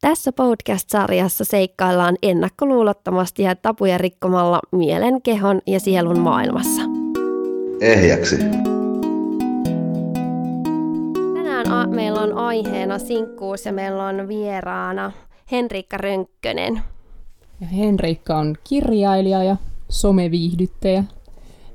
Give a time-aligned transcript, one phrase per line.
[0.00, 6.82] Tässä podcast-sarjassa seikkaillaan ennakkoluulottomasti ja tapuja rikkomalla mielen, kehon ja sielun maailmassa.
[7.80, 8.36] Ehjäksi.
[11.34, 15.12] Tänään a- meillä on aiheena sinkkuus ja meillä on vieraana
[15.52, 16.80] Henriikka Rönkkönen.
[17.60, 19.56] Ja Henriikka on kirjailija ja
[19.88, 21.04] someviihdyttäjä.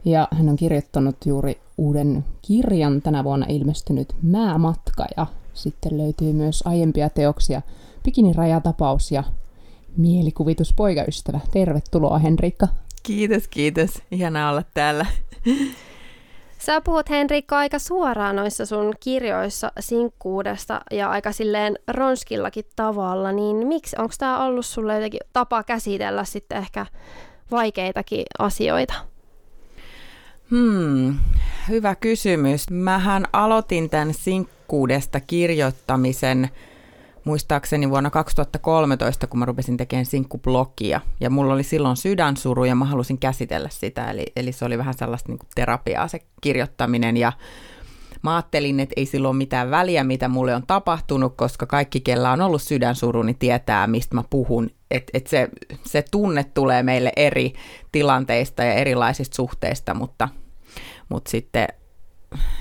[0.06, 5.06] Ja hän on kirjoittanut juuri uuden kirjan tänä vuonna ilmestynyt Määmatka.
[5.18, 7.62] Ja sitten löytyy myös aiempia teoksia
[8.06, 9.24] Bikinirajatapaus ja
[9.98, 11.40] Mielikuvitus poikaystävä.
[11.52, 12.68] Tervetuloa Henriikka.
[13.04, 14.02] Kiitos, kiitos.
[14.12, 15.06] Ihanaa olla täällä.
[16.60, 23.68] Sä puhut Henriikka aika suoraan noissa sun kirjoissa sinkkuudesta ja aika silleen ronskillakin tavalla, niin
[23.68, 26.86] miksi, onko tämä ollut sulle jotenkin tapa käsitellä sitten ehkä
[27.52, 28.94] vaikeitakin asioita?
[30.52, 31.18] Hmm,
[31.70, 32.70] hyvä kysymys.
[32.70, 36.50] Mähän aloitin tämän sinkkuudesta kirjoittamisen
[37.26, 41.02] muistaakseni vuonna 2013, kun mä rupesin tekemään sinkkublogia.
[41.20, 44.12] Ja mulla oli silloin sydänsuru ja mä halusin käsitellä sitä.
[44.12, 47.18] Eli, eli se oli vähän sellaista niin terapiaa se kirjoittaminen.
[47.18, 47.34] Ja
[48.24, 52.42] mä ajattelin, että ei silloin mitään väliä, mitä mulle on tapahtunut, koska kaikki, kellä on
[52.42, 54.70] ollut sydänsuru, niin tietää, mistä mä puhun.
[54.92, 55.50] Että et se,
[55.86, 57.54] se tunne tulee meille eri
[57.92, 60.30] tilanteista ja erilaisista suhteista, mutta,
[61.10, 61.68] mutta sitten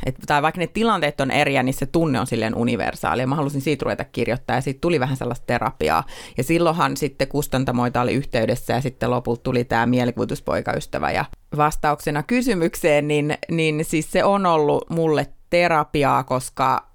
[0.06, 3.22] et, tai vaikka ne tilanteet on eriä, niin se tunne on silleen universaali.
[3.22, 6.04] Ja mä halusin siitä ruveta kirjoittaa ja siitä tuli vähän sellaista terapiaa.
[6.36, 11.10] Ja silloinhan sitten kustantamoita oli yhteydessä ja sitten lopulta tuli tämä mielikuvituspoikaystävä.
[11.10, 11.24] Ja
[11.56, 16.94] vastauksena kysymykseen, niin, niin siis se on ollut mulle terapiaa, koska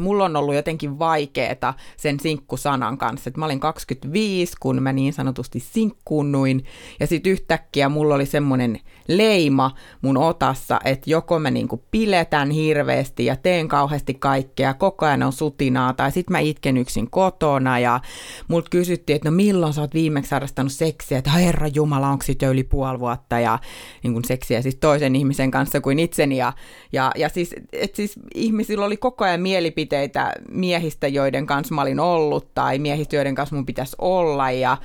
[0.00, 3.30] mulla on ollut jotenkin vaikeeta sen sinkkusanan kanssa.
[3.30, 6.64] Et mä olin 25, kun mä niin sanotusti sinkkuunnuin,
[7.00, 9.70] ja sitten yhtäkkiä mulla oli semmoinen leima
[10.02, 15.32] mun otassa, että joko mä niinku piletän hirveästi ja teen kauheasti kaikkea, koko ajan on
[15.32, 18.00] sutinaa, tai sitten mä itken yksin kotona, ja
[18.48, 22.42] mut kysyttiin, että no milloin sä oot viimeksi harrastanut seksiä, että herra Jumala, onko sit
[22.42, 23.58] jo yli puoli vuotta, ja
[24.02, 26.52] niin kun seksiä siis toisen ihmisen kanssa kuin itseni, ja,
[26.92, 32.00] ja, ja siis, et siis ihmisillä oli koko ajan mielipiteitä miehistä, joiden kanssa mä olin
[32.00, 34.76] ollut, tai miehistä, joiden kanssa mun pitäisi olla, ja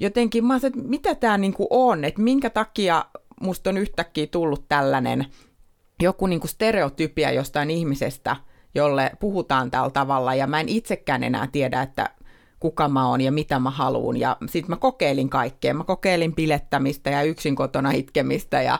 [0.00, 3.04] jotenkin mä sanoin, että mitä tämä niinku on, että minkä takia
[3.40, 5.26] musta on yhtäkkiä tullut tällainen
[6.02, 8.36] joku niinku stereotypia jostain ihmisestä,
[8.74, 12.10] jolle puhutaan tällä tavalla, ja mä en itsekään enää tiedä, että
[12.60, 14.16] kuka mä oon ja mitä mä haluun.
[14.16, 15.74] Ja sitten mä kokeilin kaikkea.
[15.74, 18.78] Mä kokeilin pilettämistä ja yksin kotona itkemistä ja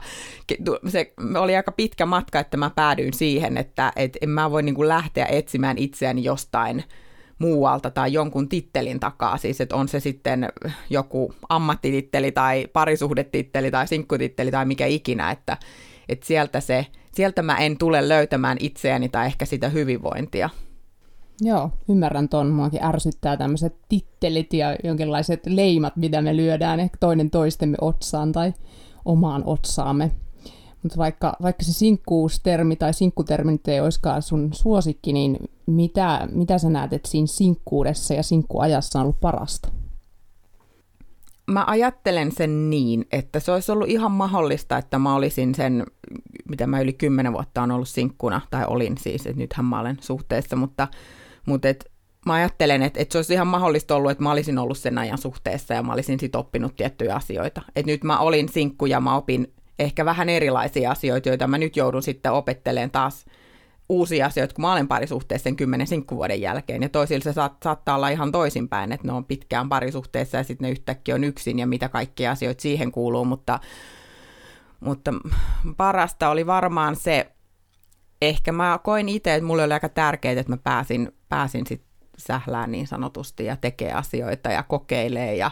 [0.88, 4.88] se oli aika pitkä matka, että mä päädyin siihen, että et en mä voi niinku
[4.88, 6.84] lähteä etsimään itseäni jostain
[7.38, 9.36] muualta tai jonkun tittelin takaa.
[9.36, 10.48] Siis, että on se sitten
[10.90, 15.56] joku ammattititteli tai parisuhdetitteli tai sinkkutitteli tai mikä ikinä, että,
[16.08, 20.50] että sieltä, se, sieltä mä en tule löytämään itseäni tai ehkä sitä hyvinvointia.
[21.40, 22.50] Joo, ymmärrän ton.
[22.50, 28.52] Muakin ärsyttää tämmöiset tittelit ja jonkinlaiset leimat, mitä me lyödään ehkä toinen toistemme otsaan tai
[29.04, 30.10] omaan otsaamme.
[30.82, 36.58] Mutta vaikka, vaikka se sinkkuustermi tai sinkkutermi nyt ei olisikaan sun suosikki, niin mitä, mitä
[36.58, 39.68] sä näet, että siinä sinkkuudessa ja sinkkuajassa on ollut parasta?
[41.50, 45.86] Mä ajattelen sen niin, että se olisi ollut ihan mahdollista, että mä olisin sen,
[46.48, 49.96] mitä mä yli kymmenen vuotta on ollut sinkkuna, tai olin siis, että nythän mä olen
[50.00, 50.88] suhteessa, mutta,
[51.46, 51.90] mutta et,
[52.26, 55.18] mä ajattelen, että, että se olisi ihan mahdollista ollut, että mä olisin ollut sen ajan
[55.18, 57.62] suhteessa ja mä olisin sit oppinut tiettyjä asioita.
[57.76, 61.76] Että nyt mä olin sinkku ja mä opin ehkä vähän erilaisia asioita, joita mä nyt
[61.76, 63.26] joudun sitten opettelemaan taas
[63.88, 66.82] uusia asioita, kun mä olen parisuhteessa sen kymmenen sinkkuvuoden jälkeen.
[66.82, 70.66] Ja toisilla se saat, saattaa olla ihan toisinpäin, että ne on pitkään parisuhteessa ja sitten
[70.66, 73.24] ne yhtäkkiä on yksin ja mitä kaikkia asioita siihen kuuluu.
[73.24, 73.60] Mutta,
[74.80, 75.12] mutta
[75.76, 77.32] parasta oli varmaan se,
[78.22, 81.88] ehkä mä koin itse, että mulle oli aika tärkeää, että mä pääsin, pääsin sitten
[82.18, 85.50] sählään niin sanotusti ja tekee asioita ja kokeilee ja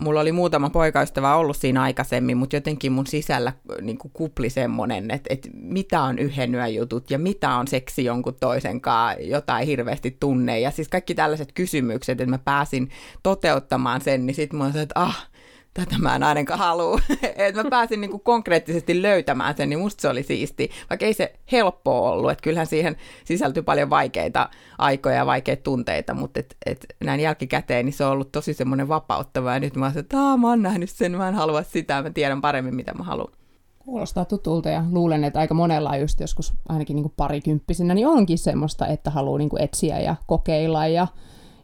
[0.00, 5.10] mulla oli muutama poikaystävä ollut siinä aikaisemmin, mutta jotenkin mun sisällä niin kuin kupli semmoinen,
[5.10, 10.16] että, että mitä on yhden jutut ja mitä on seksi jonkun toisen kanssa, jotain hirveästi
[10.20, 10.60] tunne.
[10.60, 12.90] Ja siis kaikki tällaiset kysymykset, että mä pääsin
[13.22, 15.29] toteuttamaan sen, niin sitten mä se, että ah,
[15.74, 17.00] tätä mä en ainakaan halua.
[17.36, 20.70] että mä pääsin niinku konkreettisesti löytämään sen, niin musta se oli siisti.
[20.90, 26.14] Vaikka ei se helppoa ollut, että kyllähän siihen sisältyy paljon vaikeita aikoja ja vaikeita tunteita,
[26.14, 29.52] mutta et, et näin jälkikäteen niin se on ollut tosi semmoinen vapauttava.
[29.52, 32.40] Ja nyt mä oon että mä oon nähnyt sen, mä en halua sitä, mä tiedän
[32.40, 33.32] paremmin, mitä mä haluan.
[33.78, 38.86] Kuulostaa tutulta ja luulen, että aika monella just joskus ainakin niin parikymppisenä niin onkin semmoista,
[38.86, 41.06] että haluaa niin etsiä ja kokeilla ja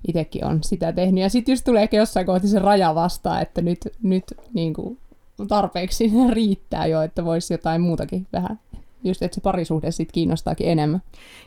[0.09, 1.23] itsekin on sitä tehnyt.
[1.23, 4.25] Ja sitten just tulee ehkä jossain kohti se raja vastaan, että nyt, nyt
[4.55, 4.99] niin kuin
[5.49, 8.59] tarpeeksi riittää jo, että voisi jotain muutakin vähän
[9.05, 11.03] just että se parisuhde sitten kiinnostaakin enemmän.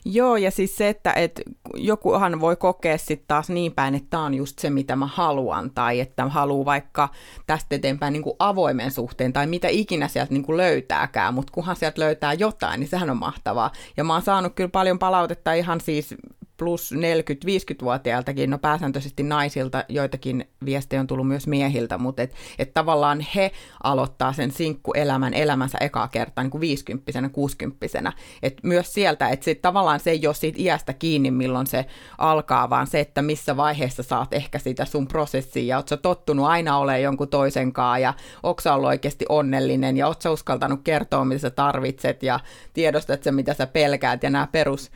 [0.05, 1.41] Joo, ja siis se, että et
[1.75, 5.71] jokuhan voi kokea sitten taas niin päin, että tämä on just se, mitä mä haluan,
[5.71, 7.09] tai että mä haluan vaikka
[7.47, 11.75] tästä eteenpäin niin kuin avoimen suhteen, tai mitä ikinä sieltä niin kuin löytääkään, mutta kunhan
[11.75, 13.71] sieltä löytää jotain, niin sehän on mahtavaa.
[13.97, 16.15] Ja mä oon saanut kyllä paljon palautetta ihan siis
[16.59, 23.25] plus 40-50-vuotiailtakin, no pääsääntöisesti naisilta, joitakin viestejä on tullut myös miehiltä, mutta et, et tavallaan
[23.35, 23.51] he
[23.83, 28.13] aloittaa sen sinkkuelämän elämänsä ekaa kertaa niin kuin 50 60
[28.43, 31.85] Et myös sieltä, että sit tavallaan se ei ole siitä iästä kiinni, milloin se
[32.17, 36.77] alkaa, vaan se, että missä vaiheessa saat ehkä sitä sun prosessia ja oot tottunut aina
[36.77, 38.13] olemaan jonkun toisen kanssa ja
[38.43, 42.39] onko ollut oikeasti onnellinen ja oot uskaltanut kertoa, mitä sä tarvitset ja
[42.73, 44.91] tiedostat se, mitä sä pelkäät ja nämä perus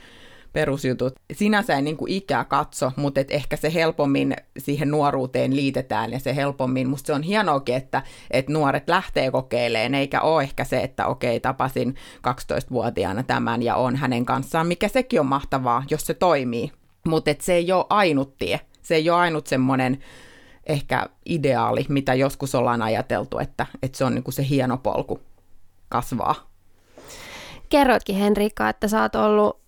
[0.53, 1.13] perusjutut.
[1.33, 6.19] Sinänsä ei niin kuin ikää katso, mutta et ehkä se helpommin siihen nuoruuteen liitetään ja
[6.19, 10.83] se helpommin, musta se on hienoakin, että, että nuoret lähtee kokeilemaan, eikä ole ehkä se,
[10.83, 11.95] että okei, tapasin
[12.27, 16.71] 12-vuotiaana tämän ja on hänen kanssaan, mikä sekin on mahtavaa, jos se toimii.
[17.07, 19.97] Mutta se ei ole ainut tie, se ei ole ainut semmoinen
[20.65, 25.19] ehkä ideaali, mitä joskus ollaan ajateltu, että, että se on niin kuin se hieno polku
[25.89, 26.35] kasvaa.
[27.69, 29.62] Kerroitkin Henrikka, että sä oot ollut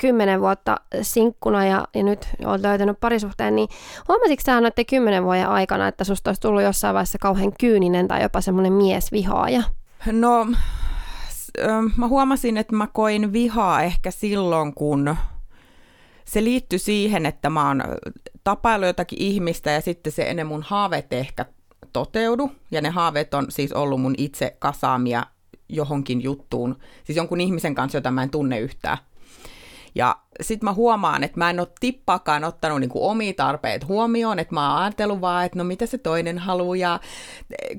[0.00, 3.68] kymmenen vuotta sinkkuna ja, ja nyt olet löytänyt parisuhteen, niin
[4.08, 8.22] huomasitko sä noiden kymmenen vuoden aikana, että susta olisi tullut jossain vaiheessa kauhean kyyninen tai
[8.22, 9.62] jopa semmoinen miesvihaaja?
[10.12, 10.46] No,
[11.96, 15.16] mä huomasin, että mä koin vihaa ehkä silloin, kun
[16.24, 17.82] se liittyi siihen, että mä oon
[18.44, 21.46] tapailu jotakin ihmistä ja sitten se ennen mun haaveet ehkä
[21.92, 22.52] toteudu.
[22.70, 25.26] Ja ne haaveet on siis ollut mun itse kasaamia
[25.68, 28.98] johonkin juttuun, siis jonkun ihmisen kanssa, jota mä en tunne yhtään.
[29.94, 34.54] Ja sitten mä huomaan, että mä en ole tippaakaan ottanut niinku omia tarpeet huomioon, että
[34.54, 37.00] mä oon ajatellut vaan, että no mitä se toinen haluaa ja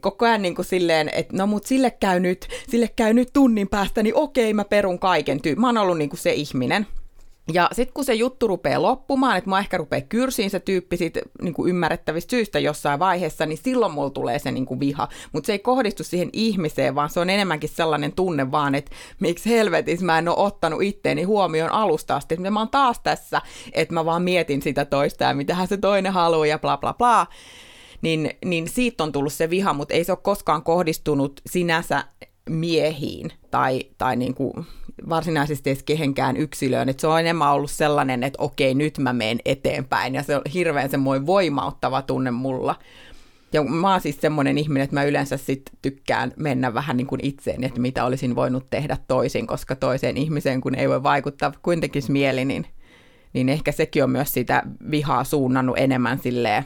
[0.01, 4.03] koko ajan niinku silleen, että no mut sille käy nyt, sille käy nyt tunnin päästä,
[4.03, 5.39] niin okei mä perun kaiken.
[5.57, 6.87] Mä oon ollut niinku se ihminen.
[7.53, 11.17] Ja sitten kun se juttu rupeaa loppumaan, että mä ehkä rupeaa kyrsiin se tyyppi sit,
[11.41, 15.07] niin kuin ymmärrettävistä syistä jossain vaiheessa, niin silloin mulla tulee se niin kuin viha.
[15.33, 19.49] Mutta se ei kohdistu siihen ihmiseen, vaan se on enemmänkin sellainen tunne vaan, että miksi
[19.49, 23.41] helvetissä mä en ole ottanut itteeni huomioon alusta asti, että mä oon taas tässä,
[23.73, 27.27] että mä vaan mietin sitä toista ja mitähän se toinen haluaa ja bla bla bla.
[28.01, 32.03] Niin, niin siitä on tullut se viha, mutta ei se ole koskaan kohdistunut sinänsä
[32.49, 34.53] miehiin tai, tai niin kuin
[35.09, 36.89] varsinaisesti edes kehenkään yksilöön.
[36.89, 40.15] Että se on enemmän ollut sellainen, että okei, nyt mä menen eteenpäin.
[40.15, 42.75] Ja se on hirveän semmoinen voimauttava tunne mulla.
[43.53, 47.25] Ja mä oon siis semmoinen ihminen, että mä yleensä sit tykkään mennä vähän niin kuin
[47.25, 52.03] itseen, että mitä olisin voinut tehdä toisin, koska toiseen ihmiseen, kun ei voi vaikuttaa kuitenkin
[52.07, 52.65] mieli, niin,
[53.33, 56.63] niin ehkä sekin on myös sitä vihaa suunnannut enemmän silleen,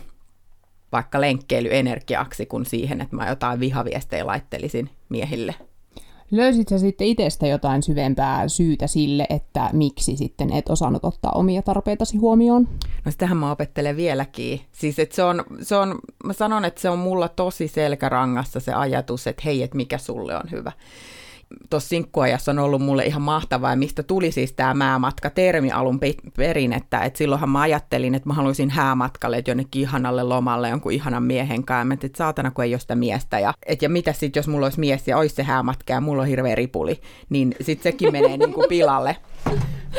[0.91, 5.55] vaikka lenkkeilyenergiaksi kuin siihen, että mä jotain vihaviestejä laittelisin miehille.
[6.31, 11.61] Löysit sä sitten itsestä jotain syvempää syytä sille, että miksi sitten et osannut ottaa omia
[11.61, 12.67] tarpeitasi huomioon?
[13.05, 14.61] No sitähän mä opettelen vieläkin.
[14.71, 18.73] Siis että se on, se on, mä sanon, että se on mulla tosi selkärangassa se
[18.73, 20.71] ajatus, että hei, että mikä sulle on hyvä
[21.69, 25.99] tuossa sinkkuajassa on ollut mulle ihan mahtavaa, ja mistä tuli siis tämä määmatka-termi alun
[26.37, 30.91] perin, että et silloinhan mä ajattelin, että mä haluaisin häämatkalle, että jonnekin ihanalle lomalle jonkun
[30.91, 34.13] ihanan miehen kanssa, että et saatana kun ei ole sitä miestä, ja, et, ja mitä
[34.13, 37.55] sitten, jos mulla olisi mies ja olisi se häämatka ja mulla on hirveä ripuli, niin
[37.61, 39.17] sitten sekin menee niin kuin pilalle.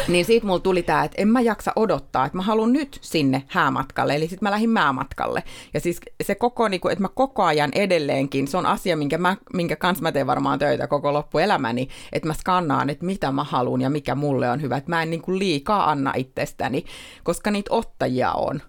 [0.08, 3.43] Niin siitä mulla tuli tämä, että en mä jaksa odottaa, että mä haluan nyt sinne
[3.48, 5.42] häämatkalle, eli sitten mä lähdin määmatkalle.
[5.75, 9.18] Ja siis se koko, niin kuin, että mä koko ajan edelleenkin, se on asia, minkä,
[9.18, 13.44] mä, minkä kanssa mä teen varmaan töitä koko loppuelämäni, että mä skannaan, että mitä mä
[13.44, 14.76] haluan ja mikä mulle on hyvä.
[14.76, 16.85] Että mä en niin kuin liikaa anna itsestäni,
[17.25, 18.61] koska niitä ottajia on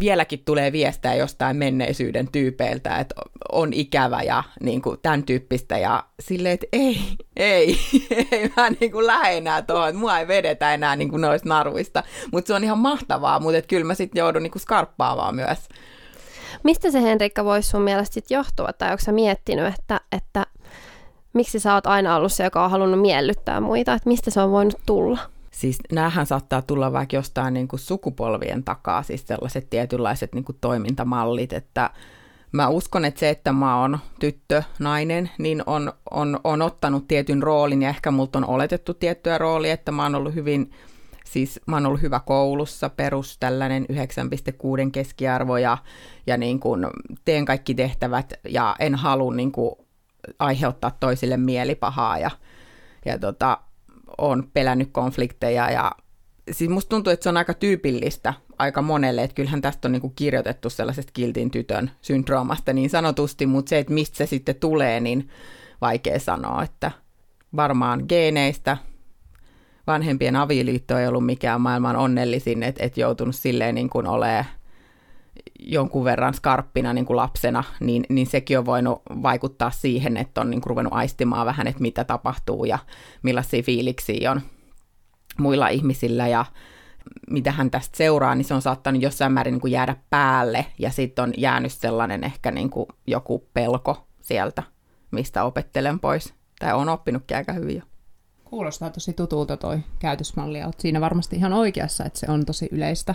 [0.00, 3.14] vieläkin tulee viestejä jostain menneisyyden tyypeiltä, että
[3.52, 7.00] on ikävä ja niin kuin, tämän tyyppistä ja silleen, että ei,
[7.36, 7.78] ei,
[8.32, 12.02] ei mä niin kuin lähde enää tuohon, mua ei vedetä enää niin kuin noista naruista,
[12.32, 15.58] mutta se on ihan mahtavaa, mutta kyllä mä sitten joudun niin kuin skarppaamaan myös.
[16.62, 20.46] Mistä se Henrikka voisi sun mielestä sitten johtua, tai onko sä miettinyt, että, että
[21.32, 24.50] miksi sä oot aina ollut se, joka on halunnut miellyttää muita, että mistä se on
[24.50, 25.18] voinut tulla?
[25.52, 30.58] Siis näähän saattaa tulla vaikka jostain niin kuin sukupolvien takaa, siis sellaiset tietynlaiset niin kuin
[30.60, 31.90] toimintamallit, että
[32.52, 37.42] mä uskon, että se, että mä oon tyttö, nainen, niin on, on, on ottanut tietyn
[37.42, 40.70] roolin ja ehkä multa on oletettu tiettyä roolia, että mä oon ollut hyvin,
[41.24, 43.96] siis mä oon ollut hyvä koulussa, perus tällainen 9,6
[44.92, 45.78] keskiarvo ja,
[46.26, 46.86] ja niin kuin
[47.24, 49.74] teen kaikki tehtävät ja en halua niin kuin
[50.38, 52.30] aiheuttaa toisille mielipahaa ja,
[53.04, 53.58] ja tota,
[54.22, 55.92] on pelännyt konflikteja ja
[56.50, 60.12] siis musta tuntuu, että se on aika tyypillistä aika monelle, että kyllähän tästä on niinku
[60.16, 65.28] kirjoitettu sellaisesta kiltin tytön syndroomasta niin sanotusti, mutta se, että mistä se sitten tulee, niin
[65.80, 66.90] vaikea sanoa, että
[67.56, 68.76] varmaan geeneistä.
[69.86, 74.44] Vanhempien avioliitto ei ollut mikään maailman onnellisin, että et joutunut silleen niin kuin olemaan
[75.58, 80.50] jonkun verran skarppina niin kuin lapsena, niin, niin sekin on voinut vaikuttaa siihen, että on
[80.50, 82.78] niin kuin ruvennut aistimaan vähän, että mitä tapahtuu ja
[83.22, 84.40] millaisia fiiliksiä on
[85.38, 86.44] muilla ihmisillä ja
[87.30, 90.90] mitä hän tästä seuraa, niin se on saattanut jossain määrin niin kuin jäädä päälle ja
[90.90, 94.62] sitten on jäänyt sellainen ehkä niin kuin joku pelko sieltä,
[95.10, 96.34] mistä opettelen pois.
[96.58, 97.82] Tai on oppinutkin aika hyvin jo.
[98.44, 102.68] Kuulostaa tosi tutulta toi käytösmalli ja olet siinä varmasti ihan oikeassa, että se on tosi
[102.72, 103.14] yleistä.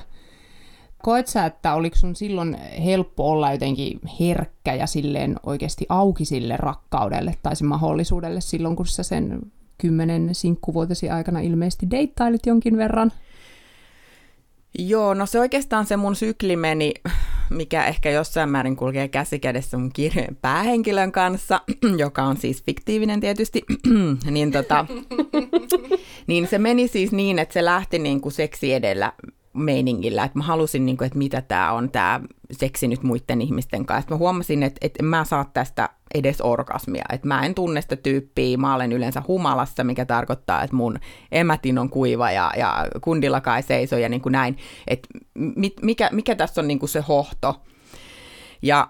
[1.04, 6.58] Koet sä, että oliko sun silloin helppo olla jotenkin herkkä ja silleen oikeasti auki sille
[6.58, 9.40] rakkaudelle tai sen mahdollisuudelle silloin, kun sä sen
[9.78, 13.12] kymmenen sinkkuvuotesi aikana ilmeisesti deittailit jonkin verran?
[14.80, 16.94] Joo, no se oikeastaan se mun sykli meni,
[17.50, 21.62] mikä ehkä jossain määrin kulkee käsikädessä mun kirjojen päähenkilön kanssa,
[21.98, 23.62] joka on siis fiktiivinen tietysti,
[24.32, 24.86] niin, tota,
[26.28, 29.14] niin se meni siis niin, että se lähti niin kuin seksi edellä
[29.58, 32.22] meiningillä, että mä halusin, niin kuin, että mitä tämä on, tämä
[32.52, 34.12] seksi nyt muiden ihmisten kanssa.
[34.12, 38.58] Mä huomasin, että, että mä saa tästä edes orgasmia, että mä en tunne sitä tyyppiä,
[38.58, 41.00] mä olen yleensä humalassa, mikä tarkoittaa, että mun
[41.32, 45.08] emätin on kuiva ja, ja kundillakaan ei seiso ja niin kuin näin, että
[45.82, 47.62] mikä, mikä tässä on niin kuin se hohto.
[48.62, 48.90] Ja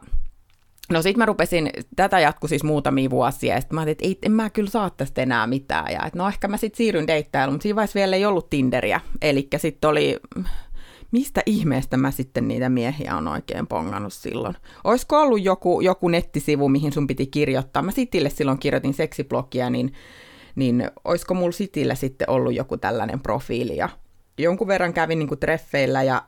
[0.92, 4.30] No sit mä rupesin, tätä jatku siis muutamia vuosia, ja sitten mä ajattelin, että ei,
[4.30, 7.54] en mä kyllä saa tästä enää mitään, ja että no ehkä mä sitten siirryn deittailuun,
[7.54, 10.18] mutta siinä vaiheessa vielä ei ollut Tinderiä, eli sitten oli,
[11.12, 14.56] mistä ihmeestä mä sitten niitä miehiä on oikein pongannut silloin?
[14.84, 17.84] Olisiko ollut joku, joku nettisivu, mihin sun piti kirjoittaa?
[17.84, 19.94] Mä Sitille silloin kirjoitin seksiblogia, niin,
[20.56, 23.90] niin olisiko mulla Sitillä sitten ollut joku tällainen profiili, ja
[24.38, 26.22] jonkun verran kävin niin kuin treffeillä, ja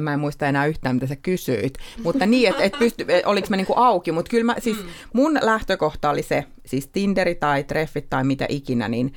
[0.00, 3.46] mä en muista enää yhtään, mitä sä kysyit, mutta niin, että et pysty, et oliko
[3.50, 4.88] mä niinku auki, mutta kyllä mä, siis mm.
[5.12, 9.12] mun lähtökohta oli se, siis Tinderi tai treffit tai mitä ikinä, niin,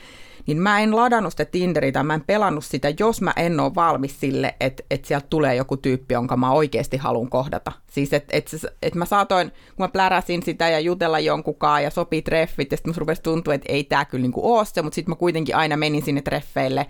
[0.48, 3.76] niin mä en ladannut sitä Tinderia tai mä en pelannut sitä, jos mä en ole
[3.76, 7.72] valmis sille, että, että sieltä tulee joku tyyppi, jonka mä oikeasti haluan kohdata.
[7.92, 12.22] Siis että et, et mä saatoin, kun mä pläräsin sitä ja jutella jonkunkaan ja sopii
[12.22, 15.12] treffit, ja sitten musta rupesi tuntua, että ei tää kyllä niinku ole se, mutta sitten
[15.12, 16.86] mä kuitenkin aina menin sinne treffeille,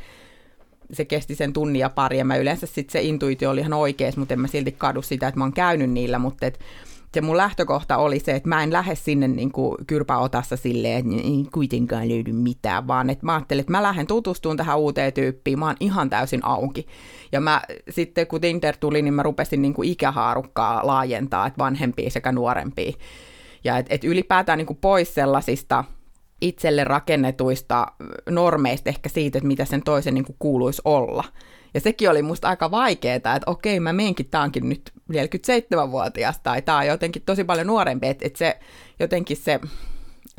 [0.92, 4.18] se kesti sen tunnin ja pari, ja mä yleensä sitten se intuitio oli ihan oikees,
[4.18, 6.60] mutta en mä silti kadu sitä, että mä oon käynyt niillä, mutta et,
[7.14, 11.28] se mun lähtökohta oli se, että mä en lähde sinne niin kuin kyrpäotassa silleen, että
[11.28, 15.60] ei kuitenkaan löydy mitään, vaan että mä ajattelin, että mä lähden tutustumaan tähän uuteen tyyppiin,
[15.60, 16.88] mä oon ihan täysin auki.
[17.32, 22.10] Ja mä sitten kun Tinder tuli, niin mä rupesin niin kuin ikähaarukkaa laajentaa, että vanhempia
[22.10, 22.92] sekä nuorempia.
[23.64, 25.84] Ja että et ylipäätään niin kuin pois sellaisista
[26.44, 27.88] itselle rakennetuista
[28.30, 31.24] normeista ehkä siitä, että mitä sen toisen niin kuin kuuluisi olla.
[31.74, 36.62] Ja sekin oli musta aika vaikeaa, että okei, mä menenkin, tää onkin nyt 47-vuotias, tai
[36.62, 38.60] tää on jotenkin tosi paljon nuorempi, että, että se
[39.00, 39.60] jotenkin se,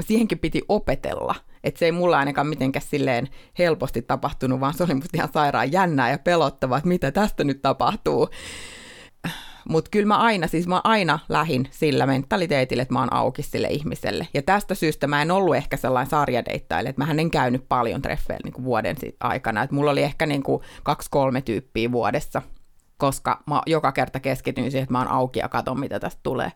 [0.01, 1.35] siihenkin piti opetella.
[1.65, 5.73] Että se ei mulla ainakaan mitenkään silleen helposti tapahtunut, vaan se oli musta ihan sairaan
[5.73, 8.29] jännää ja pelottavaa, että mitä tästä nyt tapahtuu.
[9.69, 13.69] Mutta kyllä mä aina, siis mä aina lähin sillä mentaliteetillä, että mä oon auki sille
[13.69, 14.29] ihmiselle.
[14.35, 18.51] Ja tästä syystä mä en ollut ehkä sellainen sarjadeittaille, että mä en käynyt paljon treffeillä
[18.51, 19.63] niin vuoden aikana.
[19.63, 22.43] Että mulla oli ehkä niin kuin kaksi-kolme tyyppiä vuodessa,
[22.97, 26.53] koska mä joka kerta keskityin siihen, että mä oon auki ja katon, mitä tästä tulee.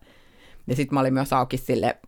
[0.67, 1.99] Ja sitten mä olin myös auki sille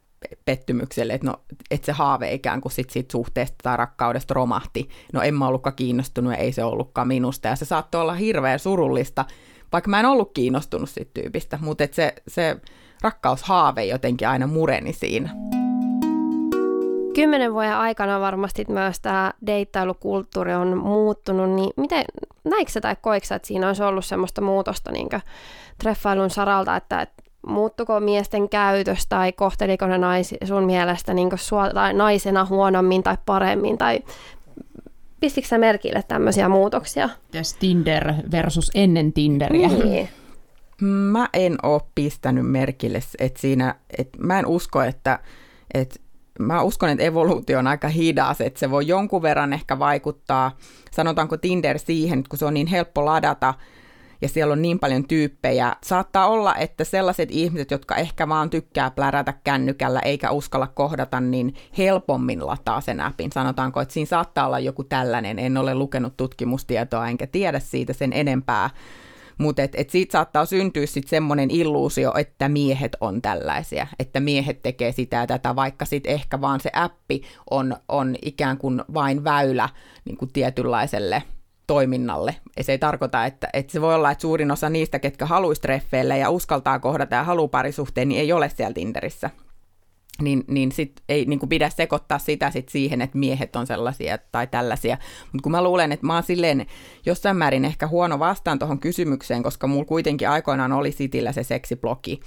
[0.45, 1.35] pettymykselle, että, no,
[1.71, 4.89] että se haave ikään kuin sit siitä suhteesta tai rakkaudesta romahti.
[5.13, 7.49] No en mä ollutkaan kiinnostunut ja ei se ollutkaan minusta.
[7.49, 9.25] Ja se saattoi olla hirveän surullista,
[9.73, 12.57] vaikka mä en ollut kiinnostunut siitä tyypistä, mutta et se, se
[13.03, 15.31] rakkaushaave jotenkin aina mureni siinä.
[17.15, 22.05] Kymmenen vuoden aikana varmasti myös tämä deittailukulttuuri on muuttunut, niin miten,
[22.45, 25.09] näikö sä tai koiksa, että siinä olisi ollut semmoista muutosta niin
[25.79, 31.71] treffailun saralta, että, että muuttuko miesten käytös tai kohteliko ne naisi sun mielestä niin sua,
[31.71, 34.01] tai naisena huonommin tai paremmin, tai
[35.21, 37.09] pistikö sä merkille tämmöisiä muutoksia?
[37.35, 39.69] Yes, Tinder versus ennen Tinderiä.
[39.69, 40.09] Niin.
[40.81, 45.19] Mä en ole pistänyt merkille, että siinä, että mä en usko, että,
[45.75, 46.01] että
[46.39, 50.57] mä uskon, että evoluutio on aika hidas, että se voi jonkun verran ehkä vaikuttaa,
[50.91, 53.55] sanotaanko Tinder siihen, että kun se on niin helppo ladata,
[54.23, 55.77] ja siellä on niin paljon tyyppejä.
[55.83, 61.55] Saattaa olla, että sellaiset ihmiset, jotka ehkä vaan tykkää plärätä kännykällä eikä uskalla kohdata, niin
[61.79, 63.33] helpommin lataa sen appin.
[63.33, 65.39] Sanotaanko, että siinä saattaa olla joku tällainen.
[65.39, 68.71] En ole lukenut tutkimustietoa enkä tiedä siitä sen enempää.
[69.39, 74.63] Mutta et, et siitä saattaa syntyä sitten semmoinen illuusio, että miehet on tällaisia, että miehet
[74.63, 79.25] tekee sitä ja tätä, vaikka sitten ehkä vaan se appi on, on ikään kuin vain
[79.25, 79.69] väylä
[80.05, 81.23] niin kuin tietynlaiselle
[81.71, 82.37] toiminnalle.
[82.57, 85.61] Ja se ei tarkoita, että, että se voi olla, että suurin osa niistä, ketkä haluaisi
[85.61, 89.31] treffeille ja uskaltaa kohdata ja haluaa parisuhteen, niin ei ole siellä Tinderissä.
[90.23, 94.19] niin, niin sit ei niin kuin pidä sekoittaa sitä sit siihen, että miehet on sellaisia
[94.33, 94.99] tai tällaisia.
[95.33, 96.67] Mutta kun mä luulen, että mä oon silleen
[97.07, 102.21] jossain määrin ehkä huono vastaan tuohon kysymykseen, koska mulla kuitenkin aikoinaan oli Sitillä se seksiblogi,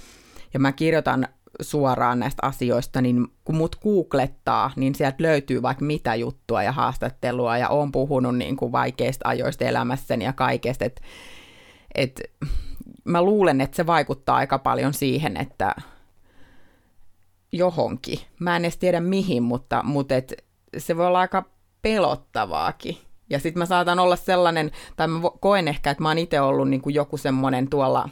[0.54, 1.28] ja mä kirjoitan
[1.60, 7.58] suoraan näistä asioista, niin kun mut googlettaa, niin sieltä löytyy vaikka mitä juttua ja haastattelua,
[7.58, 11.02] ja oon puhunut niin kuin vaikeista ajoista elämässäni ja kaikesta, että
[11.94, 12.20] et,
[13.04, 15.74] mä luulen, että se vaikuttaa aika paljon siihen, että
[17.52, 18.18] johonkin.
[18.40, 20.44] Mä en edes tiedä mihin, mutta, mutta et,
[20.78, 21.44] se voi olla aika
[21.82, 22.98] pelottavaakin.
[23.30, 26.68] Ja sitten mä saatan olla sellainen, tai mä koen ehkä, että mä oon itse ollut
[26.68, 28.08] niin kuin joku semmoinen tuolla,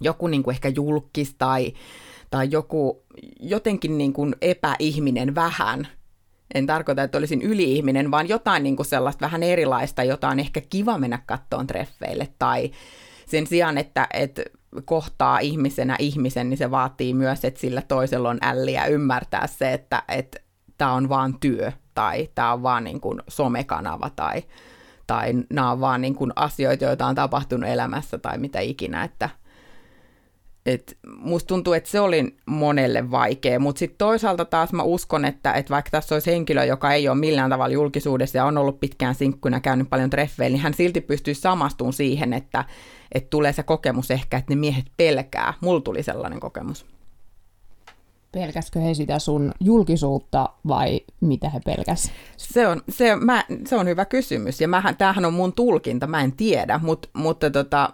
[0.00, 1.72] joku niin kuin ehkä julkis tai,
[2.32, 3.04] tai joku
[3.40, 5.88] jotenkin niin kuin epäihminen vähän.
[6.54, 10.60] En tarkoita, että olisin yliihminen, vaan jotain niin kuin sellaista vähän erilaista, jota on ehkä
[10.70, 12.28] kiva mennä kattoon treffeille.
[12.38, 12.70] Tai
[13.26, 14.42] sen sijaan, että, että
[14.84, 20.02] kohtaa ihmisenä ihmisen, niin se vaatii myös, että sillä toisella on älliä ymmärtää se, että
[20.78, 24.42] tämä on vaan työ tai tämä on vaan niin kuin somekanava tai,
[25.06, 29.30] tai nämä on vaan niin kuin asioita, joita on tapahtunut elämässä tai mitä ikinä, että
[30.66, 35.52] et musta tuntuu, että se oli monelle vaikea, mutta sitten toisaalta taas mä uskon, että,
[35.52, 39.14] että vaikka tässä olisi henkilö, joka ei ole millään tavalla julkisuudessa ja on ollut pitkään
[39.14, 42.64] sinkkuna, käynyt paljon treffeillä, niin hän silti pystyy samastumaan siihen, että,
[43.12, 45.54] että tulee se kokemus ehkä, että ne miehet pelkää.
[45.60, 46.86] Mulla tuli sellainen kokemus.
[48.32, 52.12] Pelkäskö he sitä sun julkisuutta vai mitä he pelkäs?
[52.36, 56.20] Se on, se, mä, se on hyvä kysymys ja mähän, tämähän on mun tulkinta, mä
[56.20, 57.90] en tiedä, mutta, mutta tota,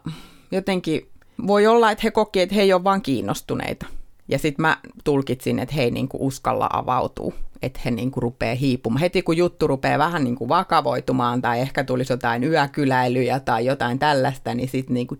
[0.51, 1.09] jotenkin
[1.47, 3.87] voi olla, että he koki, että he ei ole vaan kiinnostuneita.
[4.29, 9.01] Ja sitten mä tulkitsin, että he ei niinku uskalla avautua, että he niinku rupeaa hiipumaan.
[9.01, 14.55] Heti kun juttu rupeaa vähän niinku vakavoitumaan tai ehkä tulisi jotain yökyläilyjä tai jotain tällaista,
[14.55, 15.17] niin sitten niinku...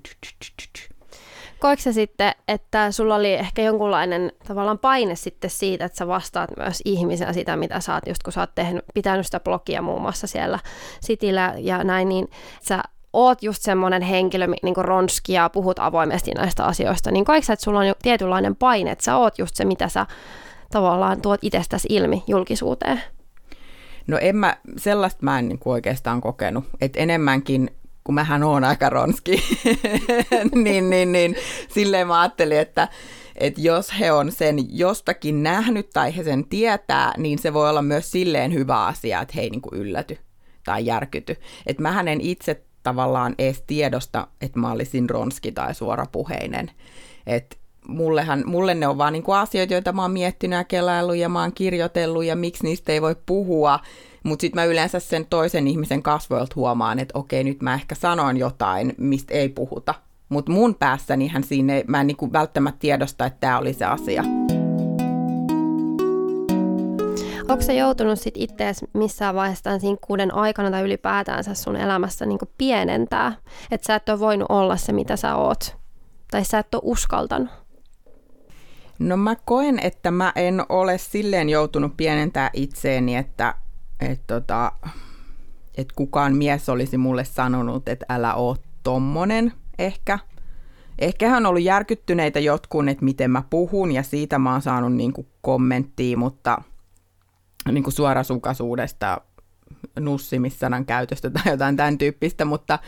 [1.59, 6.51] Koiko se sitten, että sulla oli ehkä jonkunlainen tavallaan paine sitten siitä, että sä vastaat
[6.57, 10.03] myös ihmisenä sitä, mitä sä oot, just kun sä oot tehnyt, pitänyt sitä blogia muun
[10.03, 10.59] muassa siellä
[11.01, 12.31] Sitillä ja näin, niin
[12.63, 12.83] sä
[13.13, 17.65] oot just semmoinen henkilö, niin kuin ronski ja puhut avoimesti näistä asioista, niin kaikki että
[17.65, 20.07] sulla on jo tietynlainen paine, että sä oot just se, mitä sä
[20.73, 23.03] tavallaan tuot itsestäsi ilmi julkisuuteen?
[24.07, 27.71] No en mä, sellaista mä en niin kuin oikeastaan kokenut, että enemmänkin
[28.05, 29.43] kun mähän oon aika ronski,
[30.65, 31.37] niin, niin, niin
[31.69, 32.89] silleen mä ajattelin, että,
[33.37, 37.83] että jos he on sen jostakin nähnyt tai he sen tietää, niin se voi olla
[37.83, 40.19] myös silleen hyvä asia, että he ei niin kuin ylläty
[40.65, 41.37] tai järkyty.
[41.67, 46.71] Että mähän en itse tavallaan edes tiedosta, että mä olisin ronski tai suorapuheinen.
[47.27, 47.57] että
[47.89, 51.41] mullehan, mulle ne on vaan niinku asioita, joita mä oon miettinyt ja kelaillut ja mä
[51.41, 53.81] oon kirjoitellut ja miksi niistä ei voi puhua.
[54.23, 58.37] Mutta sitten mä yleensä sen toisen ihmisen kasvoilta huomaan, että okei, nyt mä ehkä sanoin
[58.37, 59.95] jotain, mistä ei puhuta.
[60.29, 64.48] Mutta mun päässänihän siinä, mä en niinku välttämättä tiedosta, että tämä oli se asia.
[67.49, 72.39] Onko se joutunut sit itseäsi missään vaiheessa tämän sinkkuuden aikana tai ylipäätänsä sun elämässä niin
[72.59, 73.33] pienentää?
[73.71, 75.77] Että sä et ole voinut olla se, mitä sä oot?
[76.31, 77.49] Tai sä et ole uskaltanut?
[78.99, 83.55] No mä koen, että mä en ole silleen joutunut pienentää itseeni, että
[84.01, 84.73] et tota,
[85.77, 90.19] et kukaan mies olisi mulle sanonut, että älä oo tommonen ehkä.
[90.99, 95.27] Ehkä on ollut järkyttyneitä jotkun, että miten mä puhun ja siitä mä oon saanut niinku
[95.41, 96.59] kommenttia, mutta–
[97.73, 99.21] niin kuin suorasukaisuudesta,
[100.01, 102.79] nussimissanan käytöstä tai jotain tämän tyyppistä, mutta,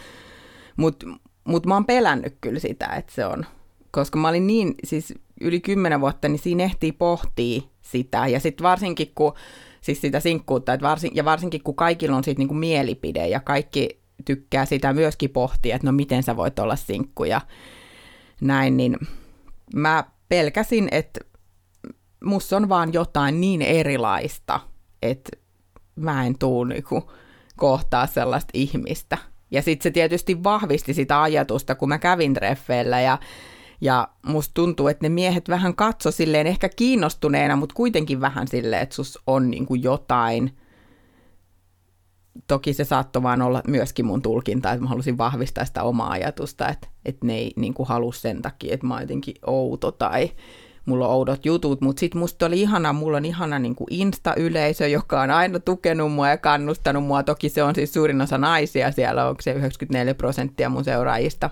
[0.76, 1.06] mutta,
[1.44, 3.46] mutta mä oon pelännyt kyllä sitä, että se on,
[3.90, 8.64] koska mä olin niin, siis yli kymmenen vuotta, niin siinä ehtii pohtia sitä, ja sitten
[8.64, 9.32] varsinkin kun,
[9.80, 13.40] siis sitä sinkkuutta, että varsin, ja varsinkin kun kaikilla on siitä niin kuin mielipide, ja
[13.40, 17.40] kaikki tykkää sitä myöskin pohtia, että no miten sä voit olla sinkku, ja
[18.40, 18.96] näin, niin
[19.74, 21.20] mä pelkäsin, että
[22.24, 24.60] musta on vaan jotain niin erilaista,
[25.02, 25.30] että
[25.96, 27.10] mä en tuu niinku
[27.56, 29.18] kohtaa sellaista ihmistä.
[29.50, 33.18] Ja sitten se tietysti vahvisti sitä ajatusta, kun mä kävin treffeillä ja,
[33.80, 38.82] ja musta tuntuu, että ne miehet vähän katso silleen ehkä kiinnostuneena, mutta kuitenkin vähän silleen,
[38.82, 40.56] että sus on niinku jotain.
[42.46, 46.68] Toki se saattoi vaan olla myöskin mun tulkinta, että mä halusin vahvistaa sitä omaa ajatusta,
[46.68, 50.30] että, että ne ei niinku halua sen takia, että mä oon jotenkin outo tai
[50.86, 54.86] mulla on oudot jutut, mutta sitten musta oli ihana, mulla on ihana niin kuin Insta-yleisö,
[54.86, 57.22] joka on aina tukenut mua ja kannustanut mua.
[57.22, 61.50] Toki se on siis suurin osa naisia, siellä on se 94 prosenttia mun seuraajista.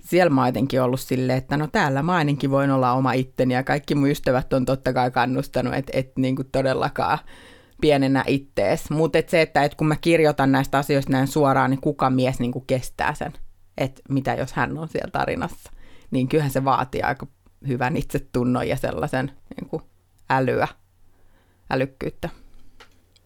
[0.00, 3.54] Siellä mä oon jotenkin ollut silleen, että no täällä mä ainakin voin olla oma itteni
[3.54, 7.18] ja kaikki mun ystävät on totta kai kannustanut, että et niin kuin todellakaan
[7.80, 8.90] pienenä ittees.
[8.90, 12.40] Mutta et se, että et kun mä kirjoitan näistä asioista näin suoraan, niin kuka mies
[12.40, 13.32] niin kuin kestää sen,
[13.78, 15.70] että mitä jos hän on siellä tarinassa.
[16.10, 17.26] Niin kyllähän se vaatii aika
[17.68, 19.82] hyvän itsetunnon ja sellaisen niin kuin
[20.30, 20.68] älyä,
[21.70, 22.28] älykkyyttä.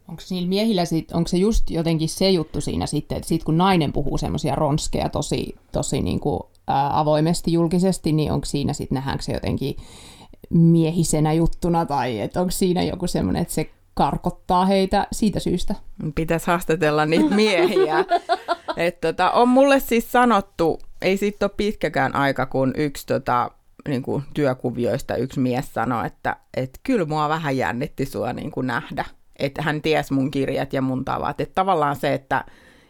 [0.09, 3.59] Onko niillä miehillä sit, onko se just jotenkin se juttu siinä sitten, että sit kun
[3.59, 8.97] nainen puhuu semmoisia ronskeja tosi, tosi niin kuin, ää, avoimesti julkisesti, niin onko siinä sitten
[8.97, 9.77] nähdäänkö se jotenkin
[10.51, 15.75] miehisenä juttuna tai että onko siinä joku semmoinen, että se karkottaa heitä siitä syystä?
[16.15, 18.05] Pitäisi haastatella niitä miehiä.
[18.77, 23.51] Et tota, on mulle siis sanottu, ei siitä ole pitkäkään aika, kun yksi tota,
[23.89, 28.67] niin kuin työkuvioista yksi mies sanoi, että et kyllä mua vähän jännitti sua niin kuin
[28.67, 29.05] nähdä.
[29.39, 31.41] Että hän ties mun kirjat ja mun tavat.
[31.41, 32.45] Että tavallaan se, että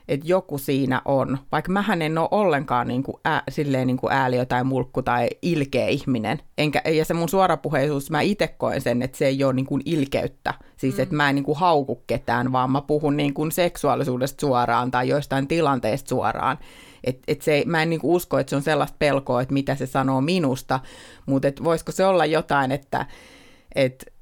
[0.09, 4.12] että joku siinä on, vaikka mähän en ole ollenkaan niin kuin ää, silleen niin kuin
[4.12, 6.38] ääliö tai mulkku tai ilkeä ihminen.
[6.59, 9.83] Enkä, ja se mun suorapuheisuus, mä itse koen sen, että se ei ole niin kuin
[9.85, 10.55] ilkeyttä.
[10.76, 11.02] Siis, mm.
[11.02, 15.09] että mä en niin kuin hauku ketään, vaan mä puhun niin kuin seksuaalisuudesta suoraan tai
[15.09, 16.59] joistain tilanteista suoraan.
[17.05, 19.75] Et, et se, mä en niin kuin usko, että se on sellaista pelkoa, että mitä
[19.75, 20.81] se sanoo minusta,
[21.27, 23.07] mutta voisiko se olla jotain, että
[23.75, 24.12] et,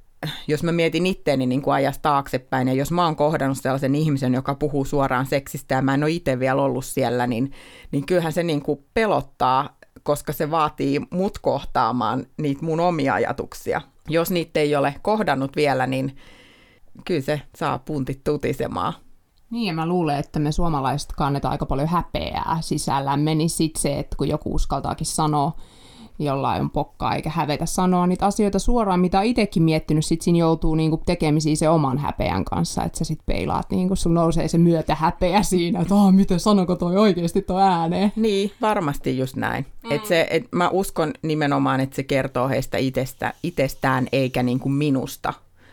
[0.48, 4.34] jos mä mietin itteeni niin kuin ajasta taaksepäin, ja jos mä oon kohdannut sellaisen ihmisen,
[4.34, 7.52] joka puhuu suoraan seksistä, ja mä en ole itse vielä ollut siellä, niin,
[7.92, 13.80] niin kyllähän se niin kuin pelottaa, koska se vaatii mut kohtaamaan niitä mun omia ajatuksia.
[14.08, 16.16] Jos niitä ei ole kohdannut vielä, niin
[17.04, 18.94] kyllä se saa puntit tutisemaan.
[19.50, 23.98] Niin, ja mä luulen, että me suomalaiset kannetaan aika paljon häpeää sisällämme, niin sit se,
[23.98, 25.52] että kun joku uskaltaakin sanoa,
[26.18, 30.74] jollain on pokkaa eikä hävetä sanoa niitä asioita suoraan, mitä itsekin miettinyt, sit siinä joutuu
[30.74, 34.94] niinku tekemisiin se oman häpeän kanssa, että sä sit peilaat, niinku sun nousee se myötä
[34.94, 38.12] häpeä siinä, että miten sanoko toi oikeasti toi ääneen.
[38.16, 39.66] Niin, varmasti just näin.
[39.84, 39.92] Mm.
[39.92, 45.32] Et se, et mä uskon nimenomaan, että se kertoo heistä itestä, itsestään eikä niinku minusta,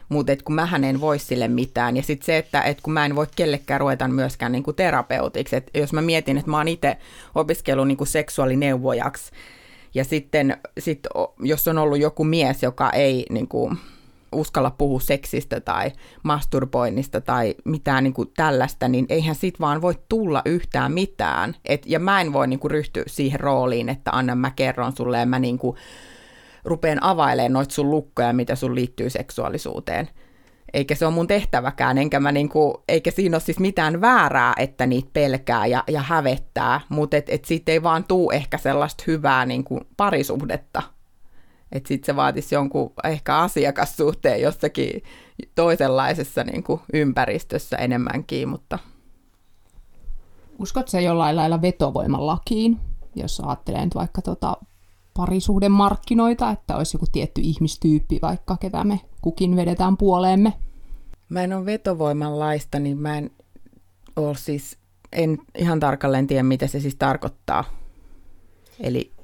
[0.10, 1.98] mutta kun mä en voi sille mitään.
[1.98, 5.80] Ja sitten se, että et kun mä en voi kellekään ruveta myöskään niinku terapeutiksi, että
[5.80, 6.98] jos mä mietin, että mä oon itse
[7.36, 9.32] opiskellut niinku seksuaalineuvojaksi,
[9.94, 11.00] ja sitten sit,
[11.40, 13.78] jos on ollut joku mies, joka ei niin kuin,
[14.32, 15.92] uskalla puhua seksistä tai
[16.24, 21.56] masturboinnista tai mitään niin kuin tällaista, niin eihän sit vaan voi tulla yhtään mitään.
[21.66, 25.20] Et, ja mä en voi niin kuin, ryhtyä siihen rooliin, että anna mä kerron sulle
[25.20, 25.78] ja mä niin kuin,
[26.68, 30.10] rupeen availemaan noita sun lukkoja, mitä sun liittyy seksuaalisuuteen
[30.74, 34.86] eikä se ole mun tehtäväkään, enkä mä niinku, eikä siinä ole siis mitään väärää, että
[34.86, 39.46] niitä pelkää ja, ja hävettää, mutta et, et siitä ei vaan tuu ehkä sellaista hyvää
[39.46, 40.84] niinku parisuhdetta.
[41.72, 45.04] Että sitten se vaatisi jonkun ehkä asiakassuhteen jossakin
[45.56, 48.80] toisenlaisessa niinku ympäristössä enemmänkin, mutta...
[50.60, 52.80] Uskotko se jollain lailla vetovoiman lakiin,
[53.16, 54.58] jos ajattelee nyt vaikka tota
[55.18, 60.54] parisuhden markkinoita, että olisi joku tietty ihmistyyppi vaikka, ketä me kukin vedetään puoleemme?
[61.30, 63.32] Mä en ole vetovoiman laista, niin mä en
[64.16, 64.78] ole siis,
[65.12, 67.64] en ihan tarkalleen tiedä, mitä se siis tarkoittaa.
[68.80, 69.17] Eli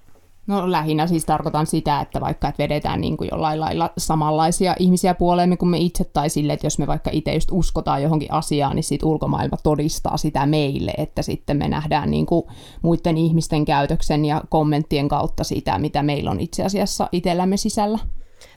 [0.47, 5.13] No lähinnä siis tarkoitan sitä, että vaikka että vedetään niin kuin jollain lailla samanlaisia ihmisiä
[5.13, 8.75] puoleemme kuin me itse, tai sille, että jos me vaikka itse just uskotaan johonkin asiaan,
[8.75, 12.45] niin sitten ulkomaailma todistaa sitä meille, että sitten me nähdään niin kuin
[12.81, 17.99] muiden ihmisten käytöksen ja kommenttien kautta sitä, mitä meillä on itse asiassa itsellämme sisällä.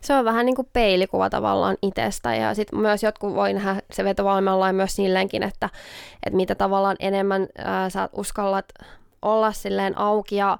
[0.00, 4.04] Se on vähän niin kuin peilikuva tavallaan itsestä ja sitten myös jotkut voi nähdä se
[4.04, 5.70] vetovoimalla myös silleenkin, että,
[6.26, 8.64] että mitä tavallaan enemmän ää, sä uskallat
[9.22, 10.58] olla silleen auki ja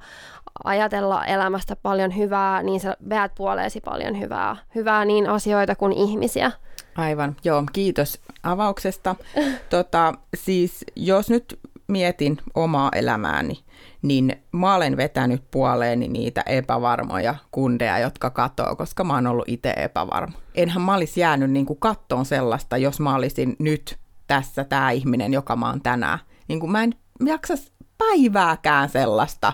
[0.65, 6.53] ajatella elämästä paljon hyvää, niin sä veät puoleesi paljon hyvää, hyvää niin asioita kuin ihmisiä.
[6.97, 9.17] Aivan, joo, kiitos avauksesta.
[9.71, 13.65] tota, siis jos nyt mietin omaa elämääni,
[14.03, 19.75] niin mä olen vetänyt puoleeni niitä epävarmoja kundeja, jotka katoo, koska mä oon ollut itse
[19.77, 20.39] epävarma.
[20.55, 25.33] Enhän mä olisi jäänyt niin kuin kattoon sellaista, jos mä olisin nyt tässä tämä ihminen,
[25.33, 26.19] joka mä oon tänään.
[26.49, 26.95] Niin kuin mä en
[27.27, 27.55] jaksa
[27.99, 29.53] päivääkään sellaista,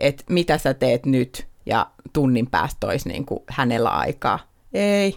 [0.00, 4.38] että mitä sä teet nyt ja tunnin päästä olisi niin kuin hänellä aikaa.
[4.72, 5.16] Ei,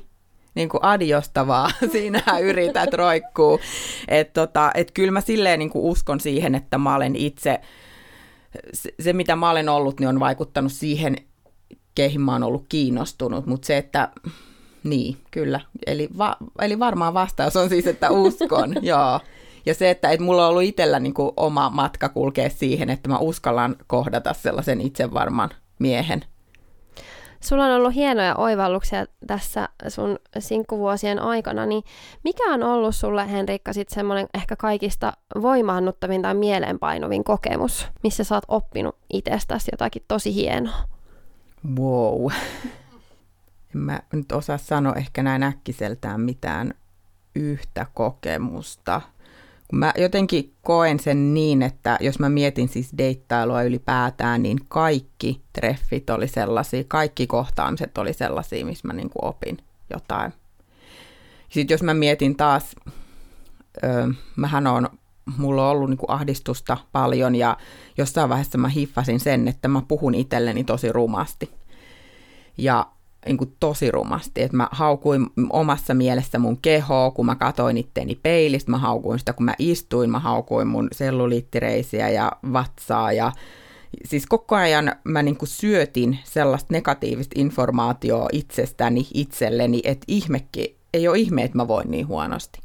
[0.55, 3.59] niin kuin adiosta vaan, siinä yrität roikkuu.
[4.07, 7.59] Että tota, et kyllä mä silleen niin kuin uskon siihen, että mä olen itse,
[8.73, 11.15] se, se mitä mä olen ollut, niin on vaikuttanut siihen,
[11.95, 14.09] keihin mä oon ollut kiinnostunut, mutta se, että
[14.83, 15.59] niin, kyllä.
[15.87, 19.19] Eli, va, eli varmaan vastaus on siis, että uskon, joo.
[19.65, 23.09] Ja se, että, että mulla on ollut itsellä niin kuin oma matka kulkea siihen, että
[23.09, 25.49] mä uskallan kohdata sellaisen itsevarman
[25.79, 26.25] miehen.
[27.39, 31.83] Sulla on ollut hienoja oivalluksia tässä sun sinkkuvuosien aikana, niin
[32.23, 38.35] mikä on ollut sulle, Henrikka, sitten semmoinen ehkä kaikista voimaannuttavin tai mieleenpainuvin kokemus, missä sä
[38.35, 40.83] oot oppinut itsestäsi jotakin tosi hienoa?
[41.79, 42.31] Wow.
[43.75, 46.73] En mä nyt osaa sanoa ehkä näin äkkiseltään mitään
[47.35, 49.01] yhtä kokemusta–
[49.73, 56.09] Mä jotenkin koen sen niin, että jos mä mietin siis deittailua ylipäätään, niin kaikki treffit
[56.09, 59.57] oli sellaisia, kaikki kohtaamiset oli sellaisia, missä mä niin kuin opin
[59.93, 60.33] jotain.
[61.49, 62.75] Sitten jos mä mietin taas,
[63.83, 64.89] öö, mähän on,
[65.37, 67.57] mulla on ollut niinku ahdistusta paljon ja
[67.97, 71.49] jossain vaiheessa mä hiffasin sen, että mä puhun itselleni tosi rumasti.
[72.57, 72.85] Ja
[73.25, 78.15] niin kuin tosi rumasti, että mä haukuin omassa mielessä mun kehoa, kun mä katoin itteeni
[78.15, 83.31] peilistä, mä haukuin sitä, kun mä istuin, mä haukuin mun selluliittireisiä ja vatsaa ja
[84.05, 91.07] siis koko ajan mä niin kuin syötin sellaista negatiivista informaatiota itsestäni itselleni, että ihmekin, ei
[91.07, 92.59] ole ihme, että mä voin niin huonosti.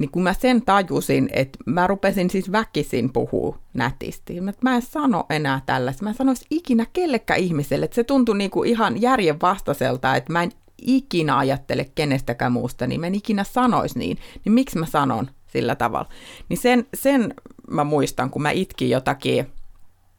[0.00, 4.40] Niin kun mä sen tajusin, että mä rupesin siis väkisin puhua nätisti.
[4.40, 6.04] Mä, mä en sano enää tällaista.
[6.04, 7.84] Mä en sanoisi ikinä kellekään ihmiselle.
[7.84, 13.06] Että se tuntui niinku ihan järjenvastaiselta, että mä en ikinä ajattele kenestäkään muusta, niin mä
[13.06, 14.18] en ikinä sanoisi niin.
[14.44, 16.08] Niin miksi mä sanon sillä tavalla?
[16.48, 17.34] Niin sen, sen
[17.70, 19.46] mä muistan, kun mä itkin jotakin,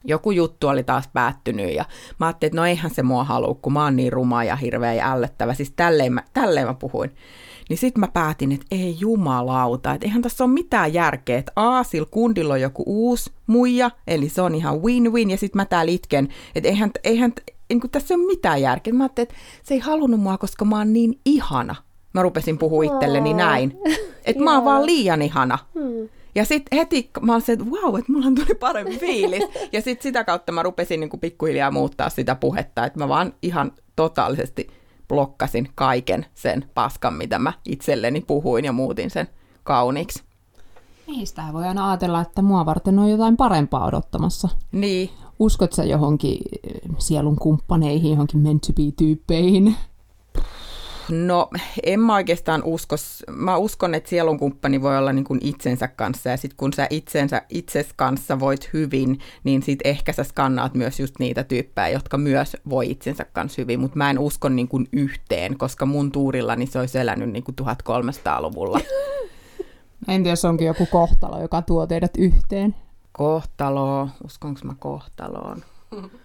[0.03, 1.85] joku juttu oli taas päättynyt ja
[2.19, 4.93] mä ajattelin, että no eihän se mua halua, kun mä oon niin ruma ja hirveä
[4.93, 5.53] ja ällöttävä.
[5.53, 7.11] Siis tälleen mä, tälleen mä puhuin.
[7.71, 11.83] Niin sitten mä päätin, että ei jumalauta, että eihän tässä ole mitään järkeä, että A,
[11.83, 15.91] sillä kundilla on joku uusi muija, eli se on ihan win-win, ja sitten mä täällä
[15.91, 17.33] itken, että eihän, eihän
[17.69, 18.93] niin kuin tässä ole mitään järkeä.
[18.93, 21.75] Mä ajattelin, että se ei halunnut mua, koska mä oon niin ihana.
[22.13, 23.77] Mä rupesin puhua itselleni näin,
[24.25, 25.57] että mä oon vaan liian ihana.
[25.73, 26.09] Hmm.
[26.35, 29.43] Ja sitten heti mä olin että wow, että mulla tuli parempi fiilis.
[29.71, 33.33] Ja sitten sitä kautta mä rupesin niin kuin pikkuhiljaa muuttaa sitä puhetta, että mä vaan
[33.41, 34.80] ihan totaalisesti
[35.11, 39.27] blokkasin kaiken sen paskan, mitä mä itselleni puhuin ja muutin sen
[39.63, 40.23] kauniiksi.
[41.23, 44.49] Sitä voi aina ajatella, että mua varten on jotain parempaa odottamassa.
[44.71, 45.09] Niin.
[45.39, 49.75] Uskot sä johonkin eh, sielun kumppaneihin, johonkin meant to be-tyyppeihin?
[51.11, 51.49] No,
[51.83, 52.95] en mä oikeastaan usko.
[53.31, 57.41] Mä uskon, että sielunkumppani voi olla niin kuin itsensä kanssa, ja sitten kun sä itsensä,
[57.49, 62.57] itses kanssa voit hyvin, niin sitten ehkä sä skannaat myös just niitä tyyppejä, jotka myös
[62.69, 66.79] voi itsensä kanssa hyvin, mutta mä en usko niin kuin yhteen, koska mun tuurillani se
[66.79, 68.79] olisi elänyt niin kuin 1300-luvulla.
[70.07, 72.75] En tiedä, jos onkin joku kohtalo, joka tuo teidät yhteen.
[73.11, 75.63] Kohtalo, uskonko mä kohtaloon?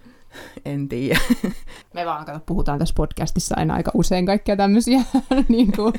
[0.65, 1.19] en tiedä.
[1.93, 5.01] Me vaan kato, puhutaan tässä podcastissa aina aika usein kaikkia tämmöisiä
[5.47, 5.93] niin kuin,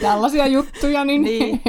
[0.00, 1.60] tällaisia juttuja, niin, niin.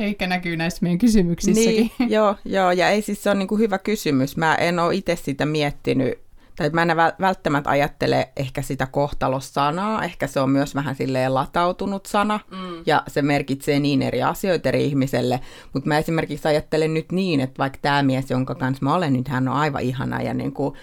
[0.00, 1.90] eikä näkyy näissä meidän kysymyksissäkin.
[1.98, 4.36] Niin, joo, joo, ja ei siis se on niin kuin hyvä kysymys.
[4.36, 6.22] Mä en ole itse sitä miettinyt,
[6.56, 12.06] tai mä en välttämättä ajattele ehkä sitä kohtalosanaa, ehkä se on myös vähän silleen latautunut
[12.06, 12.82] sana, mm.
[12.86, 15.40] ja se merkitsee niin eri asioita eri ihmiselle,
[15.72, 19.28] mutta mä esimerkiksi ajattelen nyt niin, että vaikka tämä mies, jonka kanssa mä olen, nyt
[19.28, 20.74] hän on aivan ihana ja niin kuin,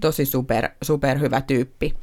[0.00, 1.94] tosi super, super hyvä tyyppi,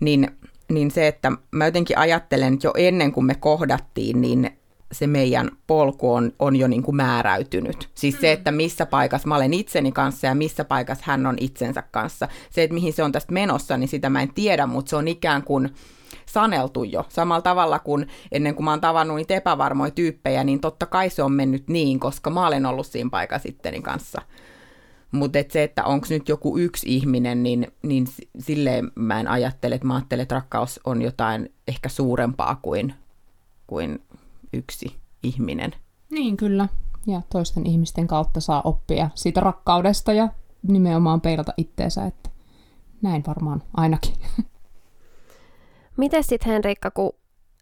[0.00, 0.28] niin,
[0.72, 4.50] niin se, että mä jotenkin ajattelen, että jo ennen kuin me kohdattiin, niin
[4.92, 7.90] se meidän polku on, on jo niin kuin määräytynyt.
[7.94, 11.82] Siis se, että missä paikassa mä olen itseni kanssa ja missä paikassa hän on itsensä
[11.82, 12.28] kanssa.
[12.50, 15.08] Se, että mihin se on tästä menossa, niin sitä mä en tiedä, mutta se on
[15.08, 15.68] ikään kuin
[16.26, 17.06] saneltu jo.
[17.08, 21.22] Samalla tavalla kuin ennen kuin mä oon tavannut niitä epävarmoja tyyppejä, niin totta kai se
[21.22, 24.22] on mennyt niin, koska mä olen ollut siinä paikassa itteni kanssa.
[25.12, 28.06] Mutta et se, että onko nyt joku yksi ihminen, niin, niin
[28.38, 32.94] silleen mä en ajattele, että mä ajattelen, että rakkaus on jotain ehkä suurempaa kuin,
[33.66, 34.02] kuin
[34.52, 35.72] yksi ihminen.
[36.10, 36.68] Niin, kyllä.
[37.06, 40.28] Ja toisten ihmisten kautta saa oppia siitä rakkaudesta ja
[40.62, 42.30] nimenomaan peilata itteensä, että
[43.02, 44.14] näin varmaan ainakin.
[45.96, 47.12] Miten sitten Henrikka, kun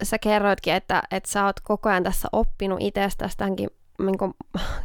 [0.02, 3.70] sä kerroitkin, että, että sä oot koko ajan tässä oppinut itsestäsi tämänkin
[4.06, 4.34] niin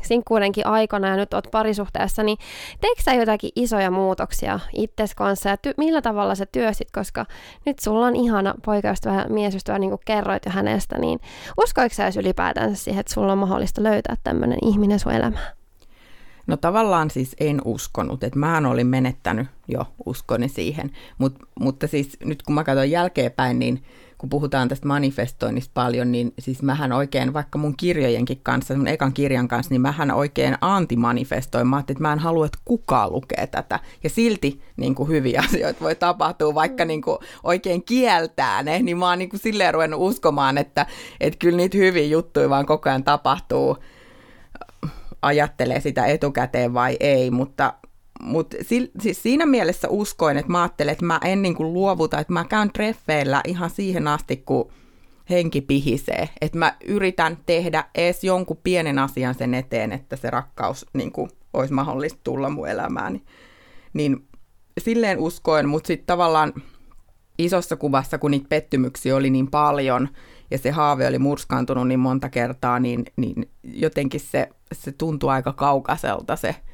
[0.01, 2.37] sinkkuudenkin aikana ja nyt oot parisuhteessa, niin
[2.81, 5.49] teikö sä jotakin isoja muutoksia itses kanssa?
[5.49, 7.25] Ja ty- millä tavalla sä työsit, koska
[7.65, 11.19] nyt sulla on ihana poikaystävä, miesystävä, niin kuin kerroit jo hänestä, niin
[11.63, 15.47] uskoiko sä ylipäätään siihen, että sulla on mahdollista löytää tämmöinen ihminen sun elämään?
[16.47, 22.17] No tavallaan siis en uskonut, että mä olin menettänyt jo uskoni siihen, Mut, mutta siis
[22.25, 23.83] nyt kun mä katson jälkeenpäin, niin
[24.23, 29.13] kun puhutaan tästä manifestoinnista paljon, niin siis mähän oikein, vaikka mun kirjojenkin kanssa, mun ekan
[29.13, 31.67] kirjan kanssa, niin mähän oikein antimanifestoin.
[31.67, 33.79] Mä että mä en halua, että kukaan lukee tätä.
[34.03, 38.97] Ja silti niin kuin hyviä asioita voi tapahtua, vaikka niin kuin oikein kieltää ne, niin
[38.97, 40.85] mä oon niin kuin silleen ruvennut uskomaan, että,
[41.19, 43.77] että kyllä niitä hyviä juttuja vaan koko ajan tapahtuu
[45.21, 47.73] ajattelee sitä etukäteen vai ei, mutta
[48.23, 52.19] mutta si, siis siinä mielessä uskoin, että mä ajattelen, että mä en niin kuin luovuta,
[52.19, 54.71] että mä käyn treffeillä ihan siihen asti, kun
[55.29, 56.29] henki pihisee.
[56.41, 61.29] Että mä yritän tehdä edes jonkun pienen asian sen eteen, että se rakkaus niin kuin,
[61.53, 63.23] olisi mahdollista tulla mun elämääni.
[63.93, 64.27] Niin
[64.77, 66.53] silleen uskoin, mutta sitten tavallaan
[67.37, 70.09] isossa kuvassa, kun niitä pettymyksiä oli niin paljon
[70.51, 75.53] ja se haave oli murskaantunut niin monta kertaa, niin, niin jotenkin se, se tuntui aika
[75.53, 76.55] kaukaiselta se–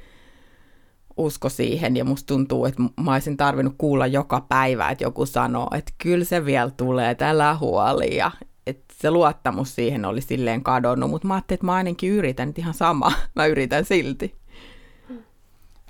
[1.20, 5.68] usko siihen ja musta tuntuu, että mä olisin tarvinnut kuulla joka päivä, että joku sanoo,
[5.76, 8.32] että kyllä se vielä tulee, tällä huoli ja
[8.68, 12.62] että se luottamus siihen oli silleen kadonnut, mutta mä ajattelin, että mä ainakin yritän, että
[12.62, 14.36] ihan sama, mä yritän silti.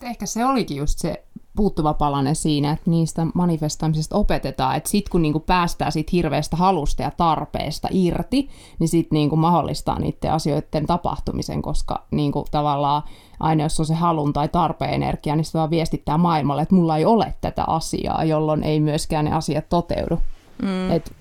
[0.02, 1.24] Ehkä se olikin just se
[1.56, 7.04] puuttuva palanen siinä, että niistä manifestoimisesta opetetaan, että sitten kun niinku päästään siitä hirveästä halusta
[7.04, 13.04] ja tarpeesta irti, niin sitten niinku mahdollistaa niiden asioiden tapahtumisen, koska niinku tavallaan
[13.40, 16.98] aina jos on se halun tai tarpeen energia, niin se vaan viestittää maailmalle, että mulla
[16.98, 20.20] ei ole tätä asiaa, jolloin ei myöskään ne asiat toteudu.
[20.62, 20.92] Mm.
[20.92, 21.12] Et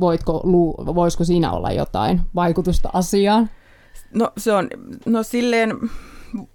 [0.00, 0.42] voitko,
[0.94, 3.50] voisiko siinä olla jotain vaikutusta asiaan?
[4.14, 4.68] No se on,
[5.06, 5.76] no silleen,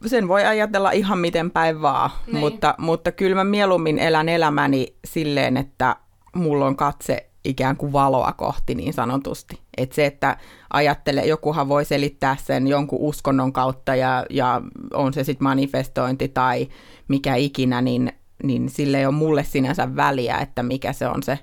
[0.05, 2.37] sen voi ajatella ihan miten päin vaan, niin.
[2.37, 5.95] mutta, mutta kyllä mä mieluummin elän elämäni silleen, että
[6.35, 9.59] mulla on katse ikään kuin valoa kohti niin sanotusti.
[9.77, 10.37] Että se, että
[10.73, 14.61] ajattelee, jokuhan voi selittää sen jonkun uskonnon kautta ja, ja
[14.93, 16.67] on se sitten manifestointi tai
[17.07, 18.11] mikä ikinä, niin,
[18.43, 21.39] niin sille ei ole mulle sinänsä väliä, että mikä se on se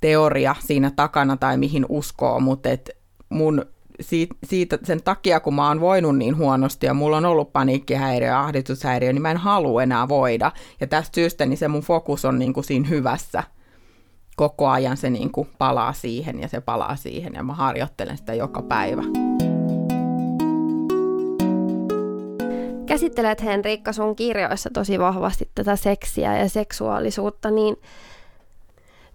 [0.00, 2.90] teoria siinä takana tai mihin uskoo, mutta et
[3.28, 3.66] mun
[4.00, 8.28] siitä, siitä, sen takia, kun mä oon voinut niin huonosti ja mulla on ollut paniikkihäiriö
[8.28, 10.52] ja ahdistushäiriö, niin mä en halua enää voida.
[10.80, 13.42] Ja tästä syystä niin se mun fokus on niin kuin siinä hyvässä.
[14.36, 18.34] Koko ajan se niin kuin palaa siihen ja se palaa siihen ja mä harjoittelen sitä
[18.34, 19.02] joka päivä.
[22.86, 27.76] Käsittelet Henriikka sun kirjoissa tosi vahvasti tätä seksiä ja seksuaalisuutta, niin,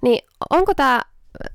[0.02, 1.02] niin onko tämä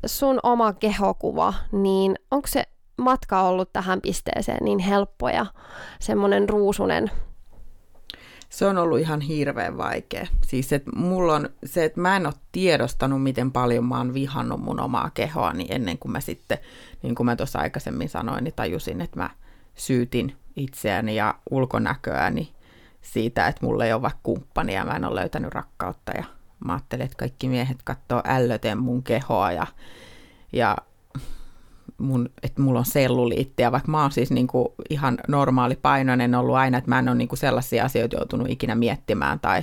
[0.07, 2.64] sun oma kehokuva, niin onko se
[2.96, 5.46] matka ollut tähän pisteeseen niin helppo ja
[6.01, 7.11] semmoinen ruusunen?
[8.52, 10.26] Se on ollut ihan hirveän vaikea.
[10.46, 14.60] Siis että mulla on se, että mä en ole tiedostanut, miten paljon mä oon vihannut
[14.60, 16.58] mun omaa kehoani ennen kuin mä sitten,
[17.02, 19.30] niin kuin mä tuossa aikaisemmin sanoin, niin tajusin, että mä
[19.74, 22.52] syytin itseäni ja ulkonäköäni
[23.02, 26.24] siitä, että mulla ei ole vaikka kumppania mä en ole löytänyt rakkautta ja
[26.64, 29.66] mä ajattelin, että kaikki miehet katsoo ällöten mun kehoa ja,
[30.52, 30.76] ja
[31.98, 36.55] mun, että mulla on selluliittiä, vaikka mä oon siis niin kuin ihan normaali painoinen ollut
[36.55, 39.62] aina, että mä en ole niin kuin sellaisia asioita joutunut ikinä miettimään tai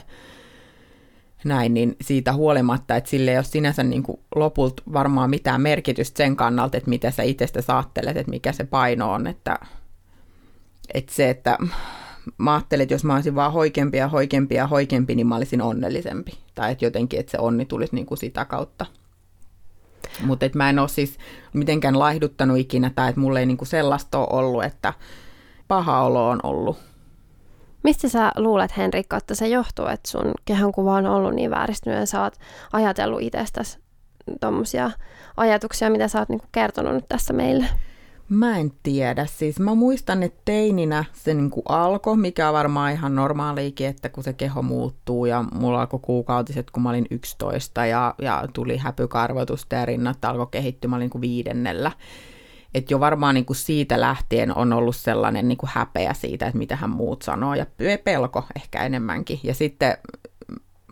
[1.43, 6.17] näin, niin siitä huolimatta, että sille ei ole sinänsä niin kuin lopulta varmaan mitään merkitystä
[6.17, 9.59] sen kannalta, että mitä sä itsestä saattelet, että mikä se paino on, että,
[10.93, 11.57] että se, että
[12.37, 15.61] mä ajattelin, että jos mä olisin vaan hoikempi ja hoikempi ja hoikempi, niin mä olisin
[15.61, 16.31] onnellisempi.
[16.55, 18.85] Tai että jotenkin, että se onni tulisi niin kuin sitä kautta.
[20.23, 21.17] Mutta mä en ole siis
[21.53, 24.93] mitenkään laihduttanut ikinä tai että mulla ei niinku sellaista ole ollut, että
[25.67, 26.77] paha olo on ollut.
[27.83, 32.05] Mistä sä luulet, Henrikka, että se johtuu, että sun kehonkuva on ollut niin vääristynyt ja
[32.05, 32.33] sä oot
[32.73, 33.79] ajatellut itsestäsi
[34.41, 34.91] tuommoisia
[35.37, 37.65] ajatuksia, mitä sä oot niinku kertonut nyt tässä meille?
[38.29, 39.25] Mä en tiedä.
[39.25, 44.09] Siis mä muistan, että teininä se niin kuin alkoi, mikä on varmaan ihan normaaliikin, että
[44.09, 48.77] kun se keho muuttuu ja mulla alkoi kuukautiset, kun mä olin 11 ja, ja tuli
[48.77, 51.91] häpykarvoitusta ja rinnat alkoi kehittyä, mä olin niin kuin viidennellä.
[52.73, 56.57] Et jo varmaan niin kuin siitä lähtien on ollut sellainen niin kuin häpeä siitä, että
[56.57, 57.65] mitä hän muut sanoo ja
[58.03, 59.39] pelko ehkä enemmänkin.
[59.43, 59.97] Ja sitten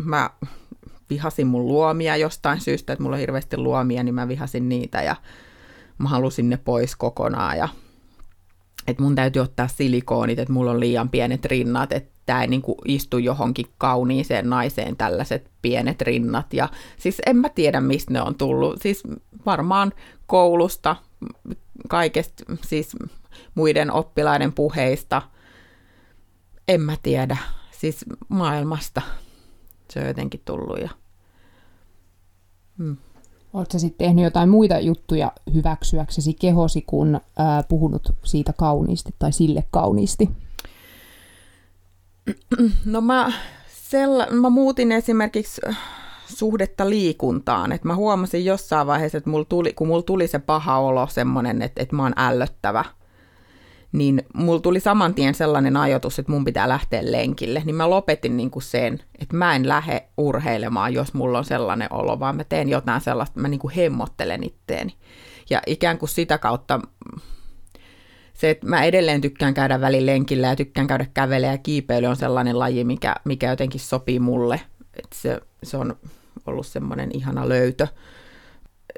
[0.03, 0.29] mä
[1.09, 5.15] vihasin mun luomia jostain syystä, että mulla on hirveästi luomia, niin mä vihasin niitä ja
[5.97, 7.69] mä halusin ne pois kokonaan ja
[8.87, 12.61] että mun täytyy ottaa silikoonit, että mulla on liian pienet rinnat, että tämä ei niin
[12.61, 16.53] kuin istu johonkin kauniiseen naiseen tällaiset pienet rinnat.
[16.53, 18.81] Ja siis en mä tiedä, mistä ne on tullut.
[18.81, 19.03] Siis
[19.45, 19.93] varmaan
[20.27, 20.95] koulusta,
[21.87, 22.95] kaikesta, siis
[23.55, 25.21] muiden oppilaiden puheista.
[26.67, 27.37] En mä tiedä.
[27.71, 29.01] Siis maailmasta
[29.89, 30.79] se on jotenkin tullut.
[30.79, 30.89] Ja...
[32.77, 32.97] Hmm.
[33.57, 39.63] Oletko sitten tehnyt jotain muita juttuja hyväksyäksesi kehosi, kun ää, puhunut siitä kauniisti tai sille
[39.71, 40.29] kauniisti?
[42.85, 43.31] No mä,
[43.67, 45.61] sella, mä muutin esimerkiksi
[46.27, 47.71] suhdetta liikuntaan.
[47.71, 51.61] että mä huomasin jossain vaiheessa, että mulla tuli, kun mulla tuli se paha olo semmoinen,
[51.61, 52.85] että, että mä oon ällöttävä–
[53.91, 58.37] niin mulla tuli saman tien sellainen ajatus, että mun pitää lähteä lenkille, niin mä lopetin
[58.37, 62.43] niin kuin sen, että mä en lähde urheilemaan, jos mulla on sellainen olo, vaan mä
[62.43, 64.93] teen jotain sellaista, mä niin kuin hemmottelen itteeni.
[65.49, 66.79] Ja ikään kuin sitä kautta
[68.33, 72.15] se, että mä edelleen tykkään käydä välin lenkillä ja tykkään käydä kävelemään ja kiipeily on
[72.15, 74.61] sellainen laji, mikä, mikä jotenkin sopii mulle.
[74.93, 75.95] Että se, se on
[76.45, 77.87] ollut semmoinen ihana löytö.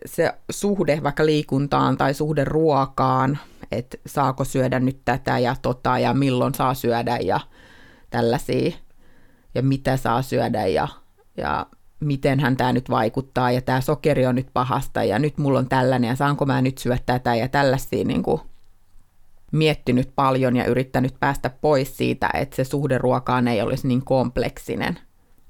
[0.05, 3.39] Se suhde vaikka liikuntaan tai suhde ruokaan,
[3.71, 7.39] että saako syödä nyt tätä ja tota ja milloin saa syödä ja
[8.09, 8.71] tällaisia
[9.55, 10.87] ja mitä saa syödä ja,
[11.37, 11.65] ja
[11.99, 16.07] mitenhän tämä nyt vaikuttaa ja tämä sokeri on nyt pahasta ja nyt mulla on tällainen
[16.07, 18.41] ja saanko mä nyt syödä tätä ja tällaisia niin kuin
[19.51, 24.99] miettinyt paljon ja yrittänyt päästä pois siitä, että se suhde ruokaan ei olisi niin kompleksinen.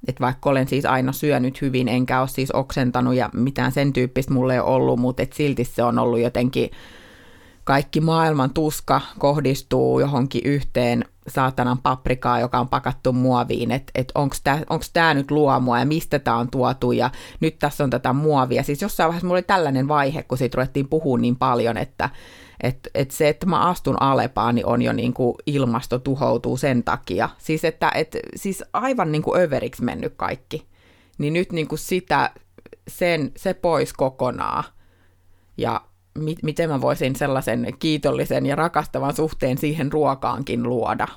[0.07, 4.33] että vaikka olen siis aina syönyt hyvin, enkä ole siis oksentanut ja mitään sen tyyppistä
[4.33, 6.71] mulle ei ollut, mutta et silti se on ollut jotenkin,
[7.69, 14.35] kaikki maailman tuska kohdistuu johonkin yhteen saatanan paprikaa, joka on pakattu muoviin, että et, onko
[14.93, 17.09] tämä nyt luomua ja mistä tämä on tuotu ja
[17.39, 18.63] nyt tässä on tätä muovia.
[18.63, 22.09] Siis jossain vaiheessa mulla oli tällainen vaihe, kun siitä ruvettiin puhua niin paljon, että
[22.63, 26.83] et, et se, että mä astun Alepaan, niin on jo niin kuin ilmasto tuhoutuu sen
[26.83, 27.29] takia.
[27.37, 30.67] Siis, että et, siis aivan niin kuin överiksi mennyt kaikki.
[31.17, 32.31] Niin nyt niin kuin sitä,
[32.87, 34.63] sen, se pois kokonaan.
[35.57, 35.81] Ja
[36.23, 41.07] mi- miten mä voisin sellaisen kiitollisen ja rakastavan suhteen siihen ruokaankin luoda.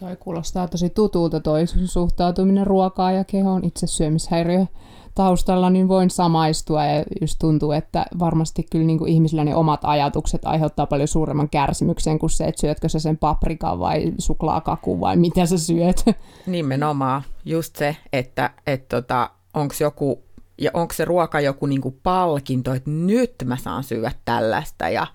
[0.00, 4.66] Toi kuulostaa tosi tutulta toi suhtautuminen ruokaa ja kehoon itse syömishäiriö
[5.14, 9.80] taustalla, niin voin samaistua ja just tuntuu, että varmasti kyllä niin kuin ihmisillä ne omat
[9.82, 15.16] ajatukset aiheuttaa paljon suuremman kärsimyksen kuin se, että syötkö sä sen paprikan vai suklaakakun vai
[15.16, 16.04] mitä sä syöt.
[16.46, 20.22] Nimenomaan just se, että et tota, onko joku
[20.60, 25.06] ja onko se ruoka joku niin kuin palkinto, että nyt mä saan syödä tällaista ja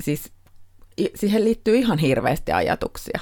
[0.00, 0.32] siis
[1.14, 3.20] siihen liittyy ihan hirveästi ajatuksia.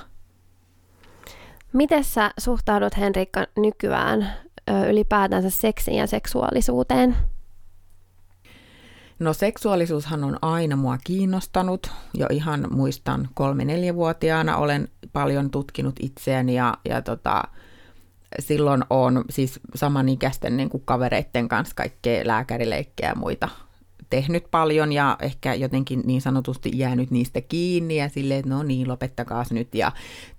[1.73, 4.33] Miten sä suhtaudut Henrikka nykyään
[4.91, 7.17] ylipäätänsä seksiin ja seksuaalisuuteen?
[9.19, 11.91] No seksuaalisuushan on aina mua kiinnostanut.
[12.15, 17.43] Jo ihan muistan kolme-neljävuotiaana olen paljon tutkinut itseäni ja, ja tota,
[18.39, 23.49] silloin on siis samanikäisten niin kuin kavereiden kanssa kaikkea lääkärileikkejä ja muita
[24.13, 28.89] tehnyt paljon ja ehkä jotenkin niin sanotusti jäänyt niistä kiinni ja silleen, että no niin,
[28.89, 29.75] lopettakaa nyt.
[29.75, 29.93] Ja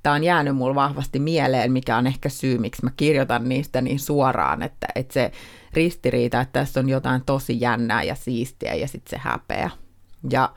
[0.03, 3.99] tämä on jäänyt mulle vahvasti mieleen, mikä on ehkä syy, miksi mä kirjoitan niistä niin
[3.99, 5.31] suoraan, että, että se
[5.73, 9.69] ristiriita, että tässä on jotain tosi jännää ja siistiä ja sitten se häpeä.
[10.31, 10.49] Ja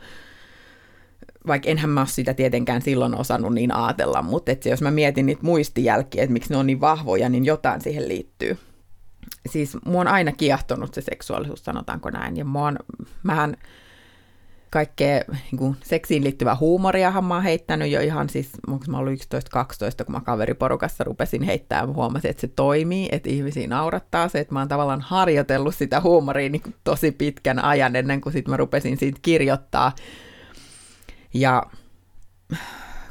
[1.47, 5.43] vaikka enhän mä sitä tietenkään silloin osannut niin ajatella, mutta että jos mä mietin niitä
[5.43, 8.59] muistijälkiä, että miksi ne on niin vahvoja, niin jotain siihen liittyy
[9.49, 12.37] siis mua on aina kiehtonut se seksuaalisuus, sanotaanko näin.
[12.37, 12.79] Ja mua on,
[13.23, 13.57] mähän
[14.71, 19.21] kaikkea niin kuin seksiin liittyvää huumoria mä oon heittänyt jo ihan siis, onko mä ollut
[20.03, 24.55] 11-12, kun mä kaveriporukassa rupesin heittämään, huomasin, että se toimii, että ihmisiä naurattaa se, että
[24.55, 28.57] mä oon tavallaan harjoitellut sitä huumoria niin kuin tosi pitkän ajan ennen kuin sit mä
[28.57, 29.93] rupesin siitä kirjoittaa.
[31.35, 31.63] Ja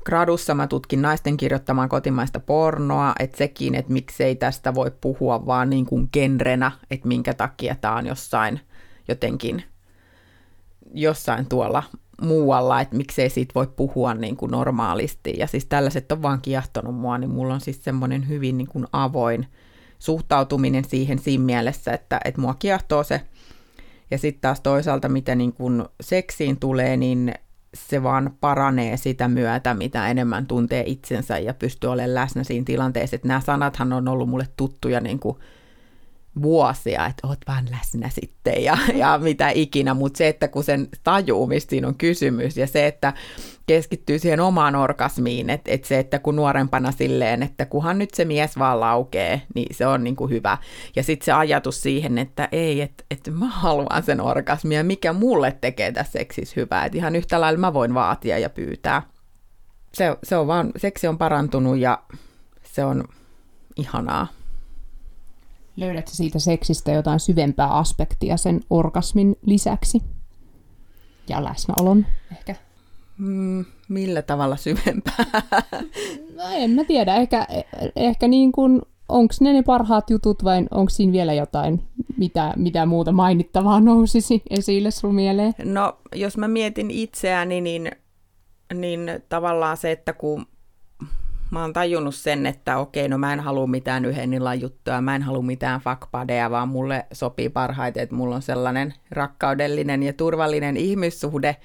[0.05, 5.69] gradussa mä tutkin naisten kirjoittamaan kotimaista pornoa, että sekin, että miksei tästä voi puhua vaan
[5.69, 8.59] niin kuin genrenä, että minkä takia tämä on jossain
[9.07, 9.63] jotenkin
[10.93, 11.83] jossain tuolla
[12.21, 15.33] muualla, että miksei siitä voi puhua niin kuin normaalisti.
[15.37, 18.85] Ja siis tällaiset on vaan kiehtonut mua, niin mulla on siis semmoinen hyvin niin kuin
[18.91, 19.47] avoin
[19.99, 23.21] suhtautuminen siihen siinä mielessä, että, että mua kiehtoo se.
[24.11, 27.33] Ja sitten taas toisaalta, mitä niin kuin seksiin tulee, niin
[27.75, 33.15] se vaan paranee sitä myötä, mitä enemmän tuntee itsensä ja pystyy olemaan läsnä siinä tilanteessa.
[33.15, 35.37] Että nämä sanathan on ollut mulle tuttuja niin kuin
[36.41, 40.87] vuosia, että oot vaan läsnä sitten ja, ja mitä ikinä, mutta se, että kun sen
[41.03, 43.13] tajuu, mistä siinä on kysymys ja se, että
[43.67, 48.25] keskittyy siihen omaan orgasmiin, että, että se, että kun nuorempana silleen, että kunhan nyt se
[48.25, 50.57] mies vaan laukee, niin se on niin kuin hyvä.
[50.95, 55.57] Ja sitten se ajatus siihen, että ei, että, että mä haluan sen orgasmia, mikä mulle
[55.61, 59.01] tekee tässä seksissä hyvää, että ihan yhtä lailla mä voin vaatia ja pyytää.
[59.93, 62.03] Se, se on vaan, seksi on parantunut ja
[62.63, 63.03] se on
[63.75, 64.27] ihanaa.
[65.77, 70.01] Löydätkö siitä seksistä jotain syvempää aspektia sen orgasmin lisäksi?
[71.29, 72.55] Ja läsnäolon ehkä?
[73.17, 75.25] Mm, millä tavalla syvempää?
[76.35, 77.15] No en mä tiedä.
[77.15, 77.47] Ehkä,
[77.95, 81.83] ehkä niin kuin, onko ne ne parhaat jutut vai onko siinä vielä jotain,
[82.17, 85.53] mitä, mitä muuta mainittavaa nousisi esille sun mieleen?
[85.63, 87.91] No, jos mä mietin itseäni, niin,
[88.73, 90.45] niin tavallaan se, että kun
[91.55, 95.15] mä oon tajunnut sen, että okei, no mä en halua mitään yhden illan juttua, mä
[95.15, 100.77] en halua mitään fuckpadeja, vaan mulle sopii parhaiten, että mulla on sellainen rakkaudellinen ja turvallinen
[100.77, 101.55] ihmissuhde,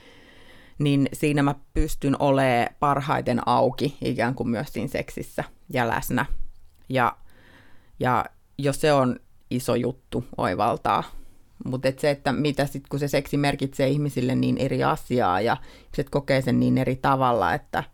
[0.78, 6.26] niin siinä mä pystyn olemaan parhaiten auki ikään kuin myös siinä seksissä ja läsnä.
[6.88, 7.16] Ja,
[8.00, 8.24] ja
[8.58, 9.16] jos se on
[9.50, 11.04] iso juttu oivaltaa.
[11.64, 15.56] Mutta et se, että mitä sitten, kun se seksi merkitsee ihmisille niin eri asiaa ja
[15.94, 17.84] se kokee sen niin eri tavalla, että,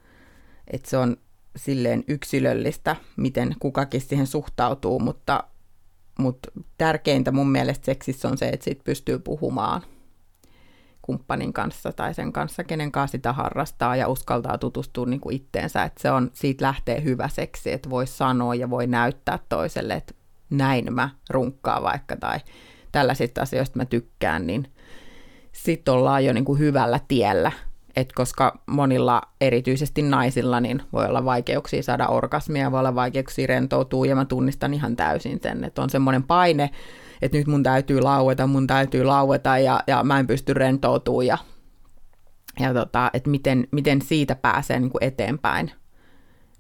[0.73, 1.17] että se on
[1.57, 5.45] silleen yksilöllistä, miten kukakin siihen suhtautuu, mutta,
[6.19, 6.49] mutta
[6.79, 9.83] tärkeintä mun mielestä seksissä on se, että siitä pystyy puhumaan
[11.03, 15.83] kumppanin kanssa tai sen kanssa, kenen kanssa sitä harrastaa ja uskaltaa tutustua niin kuin itteensä,
[15.83, 20.15] että se on, siitä lähtee hyvä seksi, että voi sanoa ja voi näyttää toiselle, että
[20.51, 22.41] näin mä runkkaan vaikka tai
[22.93, 24.73] tällaisista asioista mä tykkään, niin
[25.53, 27.53] sitten ollaan jo niin kuin hyvällä tiellä,
[27.97, 34.07] Et koska monilla, erityisesti naisilla, niin voi olla vaikeuksia saada orgasmia, voi olla vaikeuksia rentoutua,
[34.07, 36.71] ja mä tunnistan ihan täysin sen, että on semmoinen paine,
[37.23, 41.39] että nyt mun täytyy laueta, mun täytyy laueta, ja, ja mä en pysty rentoutumaan, ja,
[42.61, 45.71] ja tota, että miten, miten siitä pääsee niin kuin eteenpäin.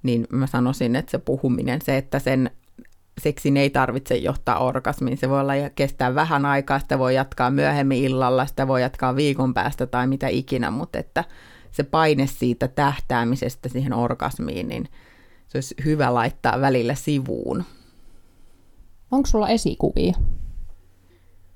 [0.03, 2.51] Niin mä sanoisin, että se puhuminen, se, että sen
[3.21, 5.19] seksin ei tarvitse johtaa orgasmiin.
[5.19, 9.55] Se voi olla kestää vähän aikaa, sitä voi jatkaa myöhemmin illalla, sitä voi jatkaa viikon
[9.55, 11.25] päästä tai mitä ikinä, mutta että
[11.73, 14.89] se paine siitä tähtäämisestä siihen orgasmiin, niin
[15.49, 17.64] se olisi hyvä laittaa välillä sivuun.
[19.11, 20.12] Onko sulla esikuvia?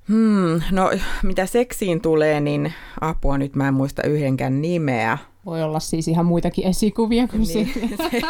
[0.09, 0.91] Hmm, no
[1.23, 5.19] mitä seksiin tulee, niin apua nyt mä en muista yhdenkään nimeä.
[5.47, 7.72] Voi olla siis ihan muitakin esikuvia kuin niin.
[7.97, 8.22] se.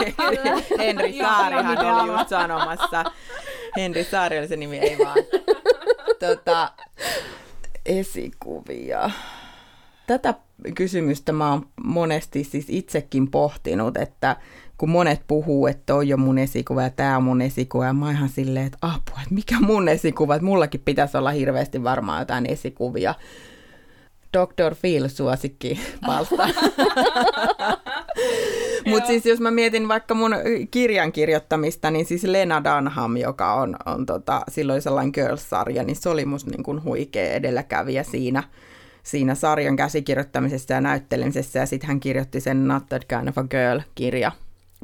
[0.85, 3.05] Henri Saarihan oli just sanomassa.
[3.77, 5.17] Henri Saari oli se nimi, ei vaan.
[6.21, 6.73] Tota,
[7.87, 9.11] esikuvia.
[10.07, 10.35] Tätä
[10.75, 14.37] kysymystä mä oon monesti siis itsekin pohtinut, että
[14.79, 18.11] kun monet puhuu, että toi on mun esikuva ja tämä on mun esikuva, ja mä
[18.11, 22.47] ihan silleen, että apua, että mikä mun esikuva, että mullakin pitäisi olla hirveästi varmaan jotain
[22.47, 23.15] esikuvia.
[24.33, 24.75] Dr.
[24.81, 26.49] Phil suosikki palsta.
[28.87, 30.35] Mutta siis jos mä mietin vaikka mun
[30.71, 36.09] kirjan kirjoittamista, niin siis Lena Dunham, joka on, on tota, silloin sellainen Girls-sarja, niin se
[36.09, 38.43] oli musta niin kuin huikea edelläkävijä siinä,
[39.03, 41.59] siinä sarjan käsikirjoittamisessa ja näyttelemisessä.
[41.59, 44.33] Ja sitten hän kirjoitti sen Not That Kind of a Girl-kirja,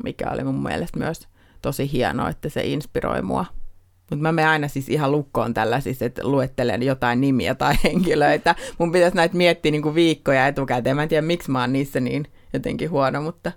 [0.05, 1.29] mikä oli mun mielestä myös
[1.63, 3.45] tosi hienoa, että se inspiroi mua.
[4.11, 8.55] Mutta mä menen aina siis ihan lukkoon tällaisissa, että luettelen jotain nimiä tai henkilöitä.
[8.79, 10.97] Mun pitäisi näitä miettiä niin kuin viikkoja etukäteen.
[10.97, 13.53] Mä en tiedä, miksi mä oon niissä niin jotenkin huono, mutta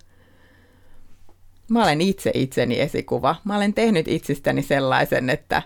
[1.70, 3.36] mä olen itse itseni esikuva.
[3.44, 5.62] Mä olen tehnyt itsestäni sellaisen, että...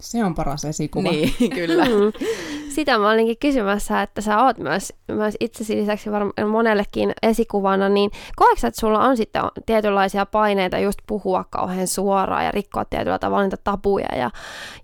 [0.00, 1.10] Se on paras esikuva.
[1.10, 1.84] Niin, kyllä.
[2.70, 8.10] Sitä mä olinkin kysymässä, että sä oot myös, myös itsesi lisäksi varmaan monellekin esikuvana, niin
[8.36, 13.42] koetko että sulla on sitten tietynlaisia paineita just puhua kauhean suoraan ja rikkoa tietyllä tavalla
[13.42, 14.30] niitä tabuja ja,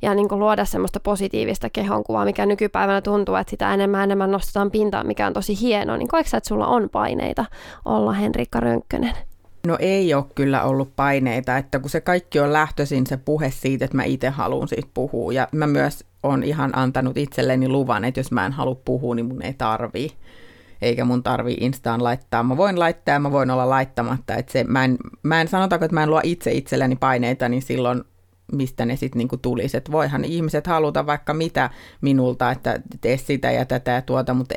[0.02, 4.70] ja niin kuin luoda semmoista positiivista kehonkuvaa, mikä nykypäivänä tuntuu, että sitä enemmän enemmän nostetaan
[4.70, 7.44] pintaan, mikä on tosi hienoa, niin koetko että sulla on paineita
[7.84, 9.12] olla Henrikka Rönkkönen?
[9.66, 13.84] No ei ole kyllä ollut paineita, että kun se kaikki on lähtöisin se puhe siitä,
[13.84, 15.32] että mä itse haluan siitä puhua.
[15.32, 19.26] Ja mä myös on ihan antanut itselleni luvan, että jos mä en halua puhua, niin
[19.26, 20.10] mun ei tarvii.
[20.82, 22.42] Eikä mun tarvii Instaan laittaa.
[22.42, 24.34] Mä voin laittaa ja mä voin olla laittamatta.
[24.34, 27.62] Että se, mä, en, mä en sanotaanko, että mä en luo itse itselleni paineita, niin
[27.62, 28.04] silloin
[28.52, 29.76] mistä ne sitten niinku tulisi.
[29.76, 31.70] Että voihan ihmiset haluta vaikka mitä
[32.00, 34.54] minulta, että tee sitä ja tätä ja tuota, mutta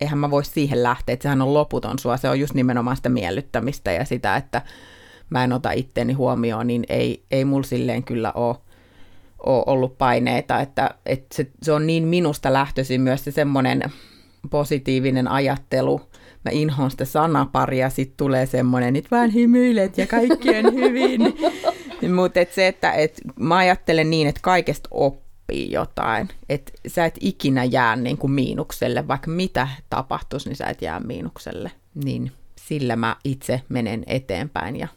[0.00, 2.16] eihän mä voi siihen lähteä, että sehän on loputon sua.
[2.16, 4.62] Se on just nimenomaan sitä miellyttämistä ja sitä, että
[5.30, 8.56] mä en ota itteeni huomioon, niin ei, ei mulla silleen kyllä ole
[9.46, 13.82] ole ollut paineita, että, että se, se on niin minusta lähtöisin myös se semmoinen
[14.50, 16.00] positiivinen ajattelu.
[16.44, 21.20] Mä inhoan sitä sanaparia, sitten tulee semmoinen, että vaan hymyilet ja kaikki on hyvin.
[22.16, 26.28] Mutta et se, että et, mä ajattelen niin, että kaikesta oppii jotain.
[26.48, 31.00] Että sä et ikinä jää niin kuin miinukselle, vaikka mitä tapahtuisi, niin sä et jää
[31.00, 31.70] miinukselle.
[32.04, 34.88] Niin sillä mä itse menen eteenpäin ja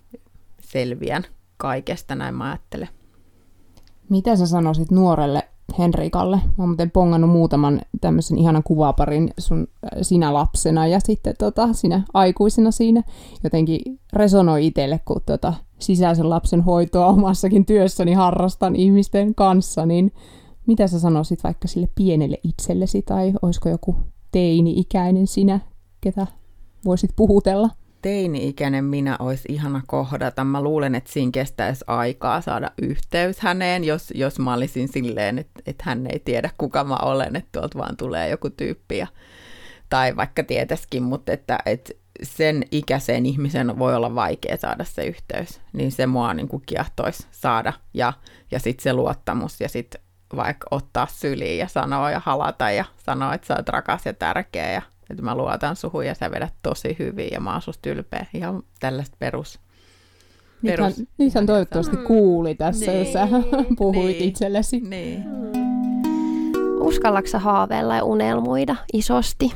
[0.62, 1.24] selviän
[1.58, 2.89] kaikesta, näin mä ajattelen.
[4.10, 5.43] Mitä sä sanoisit nuorelle
[5.80, 6.36] Henrikalle?
[6.36, 11.74] Mä oon muuten pongannut muutaman tämmöisen ihanan kuvaparin sun, äh, sinä lapsena ja sitten tota,
[11.74, 13.04] sinä aikuisena siinä.
[13.43, 20.12] Jotenkin resonoi itselle, kun tota, sisäisen lapsen hoitoa omassakin työssäni harrastan ihmisten kanssa, niin
[20.68, 23.95] mitä sä sanoisit vaikka sille pienelle itsellesi tai olisiko joku
[24.32, 25.60] teini-ikäinen sinä,
[26.01, 26.28] ketä
[26.86, 27.70] voisit puhutella?
[28.04, 30.43] Teini-ikäinen minä olisi ihana kohdata.
[30.43, 35.62] Mä luulen, että siinä kestäisi aikaa saada yhteys häneen, jos, jos mä olisin silleen, että,
[35.66, 38.97] että hän ei tiedä kuka mä olen, että tuolta vaan tulee joku tyyppi.
[38.97, 39.08] Ja,
[39.89, 41.93] tai vaikka tietäisikin, mutta että, että
[42.24, 45.62] sen ikäisen ihmisen voi olla vaikea saada se yhteys.
[45.74, 47.74] Niin se mua niin kuin kiehtoisi saada.
[47.93, 48.14] Ja,
[48.51, 50.01] ja sitten se luottamus ja sitten
[50.36, 54.72] vaikka ottaa syliin ja sanoa ja halata ja sanoa, että sä oot rakas ja tärkeä
[54.72, 54.82] ja
[55.14, 58.26] että mä luotan suhun ja sä vedät tosi hyvin ja mä oon susta ylpeä.
[58.34, 59.59] Ihan tällaista perus.
[60.66, 60.88] perus.
[60.88, 62.03] Nythän, nythän toivottavasti mm.
[62.03, 63.28] kuuli tässä, niin, jos sä
[63.78, 64.80] puhuit niin, itsellesi.
[64.80, 65.24] Niin.
[66.80, 69.51] Uskallatko haaveilla ja unelmoida isosti?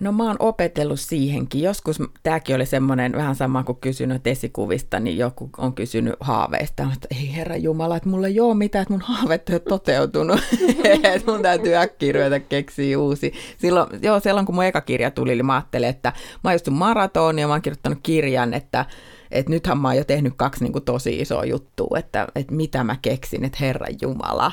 [0.00, 1.62] No mä oon opetellut siihenkin.
[1.62, 6.88] Joskus tämäkin oli semmoinen vähän sama kuin kysynyt esikuvista, niin joku on kysynyt haaveista.
[6.92, 10.40] Että ei herra Jumala, että mulla ei ole mitään, että mun haaveet ei ole toteutunut.
[11.14, 13.32] että mun täytyy äkkiä ruveta keksiä uusi.
[13.58, 16.12] Silloin, joo, silloin kun mun eka kirja tuli, niin mä ajattelin, että
[16.44, 18.86] mä oon maraton ja mä oon kirjoittanut kirjan, että
[19.30, 22.84] että nythän mä oon jo tehnyt kaksi niin kuin tosi isoa juttua, että, että mitä
[22.84, 24.52] mä keksin, että herra Jumala.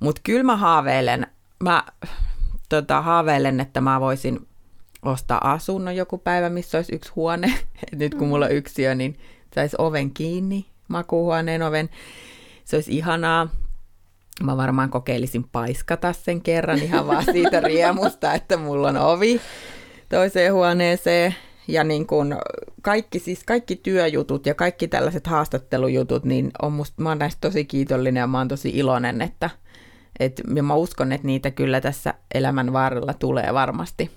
[0.00, 1.26] Mutta kyllä mä haaveilen,
[1.62, 1.84] mä
[2.68, 4.46] tota, haaveilen, että mä voisin
[5.02, 7.46] ostaa asunnon joku päivä, missä olisi yksi huone.
[7.92, 9.18] Et nyt kun mulla on yksi niin
[9.54, 11.90] saisi oven kiinni, makuuhuoneen oven.
[12.64, 13.48] Se olisi ihanaa.
[14.42, 19.40] Mä varmaan kokeilisin paiskata sen kerran ihan vaan siitä riemusta, että mulla on ovi
[20.08, 21.34] toiseen huoneeseen.
[21.68, 22.36] Ja niin kun
[22.82, 27.64] kaikki, siis kaikki työjutut ja kaikki tällaiset haastattelujutut, niin on musta, mä oon näistä tosi
[27.64, 29.50] kiitollinen ja mä oon tosi iloinen, että
[30.20, 34.10] et, ja mä uskon, että niitä kyllä tässä elämän varrella tulee varmasti,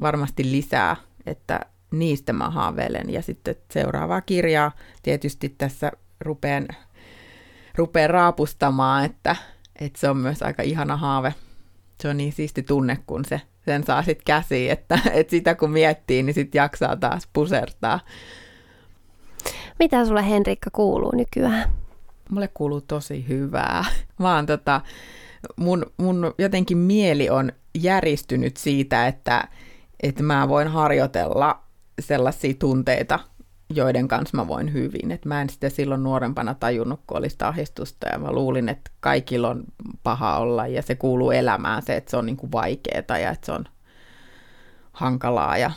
[0.00, 3.10] varmasti lisää, että niistä mä haaveilen.
[3.10, 4.72] Ja sitten seuraavaa kirjaa
[5.02, 6.68] tietysti tässä rupean,
[7.74, 9.36] rupean raapustamaan, että,
[9.80, 11.34] että se on myös aika ihana haave.
[12.02, 15.70] Se on niin siisti tunne, kun se, sen saa sitten käsiin, että, että sitä kun
[15.70, 18.00] miettii, niin sitten jaksaa taas pusertaa.
[19.78, 21.70] Mitä sulle Henrikka kuuluu nykyään?
[22.30, 23.84] Mulle kuuluu tosi hyvää.
[24.20, 24.80] Oon tota,
[25.56, 29.48] mun, mun jotenkin mieli on järistynyt siitä, että,
[30.08, 31.60] että mä voin harjoitella
[32.00, 33.20] sellaisia tunteita,
[33.70, 35.10] joiden kanssa mä voin hyvin.
[35.10, 39.48] Et mä en sitä silloin nuorempana tajunnut, kun olisi ahdistusta ja mä luulin, että kaikilla
[39.48, 39.64] on
[40.02, 43.52] paha olla ja se kuuluu elämään se, että se on niinku vaikeaa ja että se
[43.52, 43.64] on
[44.92, 45.58] hankalaa.
[45.58, 45.70] Ja,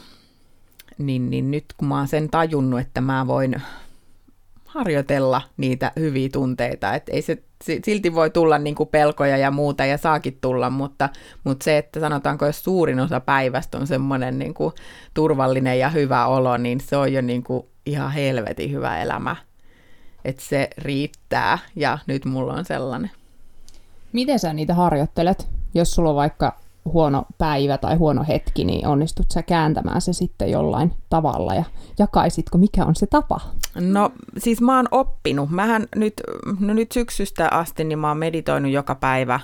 [0.98, 3.62] niin, niin nyt kun mä oon sen tajunnut, että mä voin
[4.78, 7.38] harjoitella niitä hyviä tunteita, että ei se
[7.86, 11.10] silti voi tulla niin kuin pelkoja ja muuta ja saakin tulla, mutta,
[11.44, 14.74] mutta se, että sanotaanko jos suurin osa päivästä on semmoinen niin kuin
[15.14, 19.36] turvallinen ja hyvä olo, niin se on jo niin kuin ihan helvetin hyvä elämä.
[20.26, 23.12] Että se riittää ja nyt mulla on sellainen.
[24.14, 29.26] Miten sä niitä harjoittelet, jos sulla on vaikka huono päivä tai huono hetki, niin onnistut
[29.34, 31.64] sä kääntämään se sitten jollain tavalla ja
[32.00, 33.40] jakaisitko, mikä on se tapa?
[33.76, 35.50] No siis mä oon oppinut.
[35.50, 36.14] Mähän nyt,
[36.60, 39.40] no nyt syksystä asti niin mä oon meditoinut joka päivä.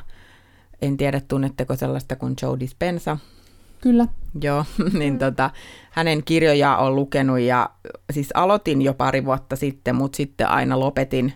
[0.81, 3.17] En tiedä, tunnetteko sellaista kuin Joe Dispenza.
[3.81, 4.07] Kyllä.
[4.41, 4.65] Joo,
[4.99, 5.49] niin tota,
[5.91, 7.69] hänen kirjoja on lukenut ja
[8.11, 11.33] siis aloitin jo pari vuotta sitten, mutta sitten aina lopetin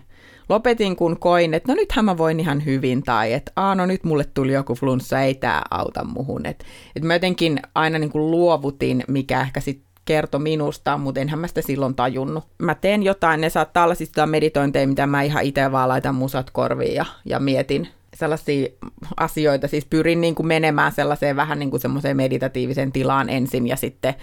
[0.48, 4.04] lopetin, kun koin, että no nythän mä voin ihan hyvin, tai että Aa, no nyt
[4.04, 6.46] mulle tuli joku flunssa, ei tämä auta muhun.
[6.46, 6.64] Että
[6.96, 11.46] et mä jotenkin aina niin kuin luovutin, mikä ehkä sitten kertoi minusta, mutta enhän mä
[11.46, 12.44] sitä silloin tajunnut.
[12.58, 16.50] Mä teen jotain, ne saattaa olla siis meditointeja, mitä mä ihan itse vaan laitan musat
[16.50, 18.68] korviin ja, ja mietin sellaisia
[19.16, 23.76] asioita, siis pyrin niin kuin menemään sellaiseen vähän niin kuin semmoiseen meditatiiviseen tilaan ensin ja
[23.76, 24.14] sitten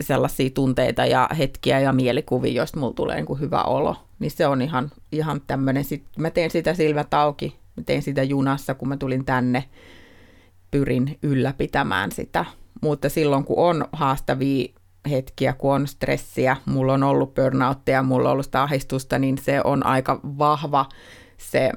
[0.00, 3.96] sellaisia tunteita ja hetkiä ja mielikuvia, joista mulla tulee niin kuin hyvä olo.
[4.24, 8.22] Niin se on ihan, ihan tämmöinen, sit, mä teen sitä silmät auki, mä teen sitä
[8.22, 9.64] junassa, kun mä tulin tänne,
[10.70, 12.44] pyrin ylläpitämään sitä.
[12.82, 14.68] Mutta silloin, kun on haastavia
[15.10, 19.60] hetkiä, kun on stressiä, mulla on ollut burnouttia, mulla on ollut sitä ahdistusta, niin se
[19.64, 20.88] on aika vahva
[21.38, 21.70] se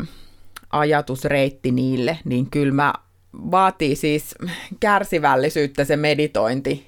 [0.70, 2.94] ajatusreitti niille, niin kyllä mä
[3.34, 4.36] vaatii siis
[4.80, 6.88] kärsivällisyyttä se meditointi,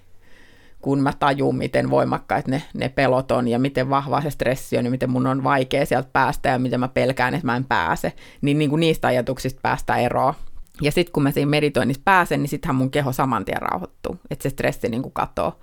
[0.81, 4.85] kun mä tajun, miten voimakkaat ne, ne pelot on ja miten vahva se stressi on
[4.85, 8.13] ja miten mun on vaikea sieltä päästä ja miten mä pelkään, että mä en pääse,
[8.41, 10.33] niin, niin kuin niistä ajatuksista päästä eroon.
[10.81, 14.43] Ja sitten kun mä siinä meditoinnissa pääsen, niin sittenhän mun keho saman tien rauhoittuu, että
[14.43, 15.59] se stressi niin kuin katoo.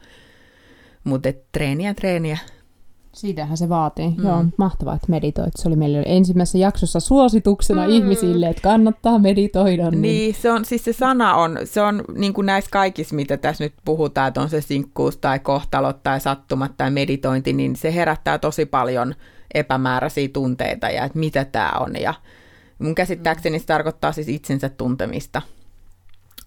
[1.05, 2.39] Mutta treeniä, treeniä.
[3.17, 4.09] Siitähän se vaatii.
[4.09, 4.25] Mm.
[4.25, 5.53] Joo, mahtavaa, että meditoit.
[5.57, 7.93] Se oli meille ensimmäisessä jaksossa suosituksena mm.
[7.93, 9.91] ihmisille, että kannattaa meditoida.
[9.91, 10.03] Niin.
[10.03, 13.65] niin, se on, siis se sana on, se on niin kuin näissä kaikissa, mitä tässä
[13.65, 18.39] nyt puhutaan, että on se sinkkuus tai kohtalot tai sattumat tai meditointi, niin se herättää
[18.39, 19.15] tosi paljon
[19.55, 22.01] epämääräisiä tunteita ja että mitä tämä on.
[22.01, 22.15] Ja
[22.79, 25.43] mun käsittääkseni se tarkoittaa siis itsensä tuntemista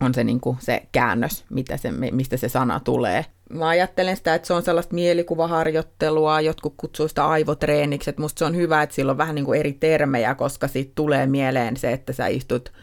[0.02, 3.26] on se, niin kuin se käännös, mitä se, mistä se sana tulee.
[3.50, 8.46] Mä ajattelen sitä, että se on sellaista mielikuvaharjoittelua, jotkut kutsuu sitä aivotreeniksi, että musta se
[8.46, 11.92] on hyvä, että sillä on vähän niin kuin eri termejä, koska siitä tulee mieleen se,
[11.92, 12.74] että sä istut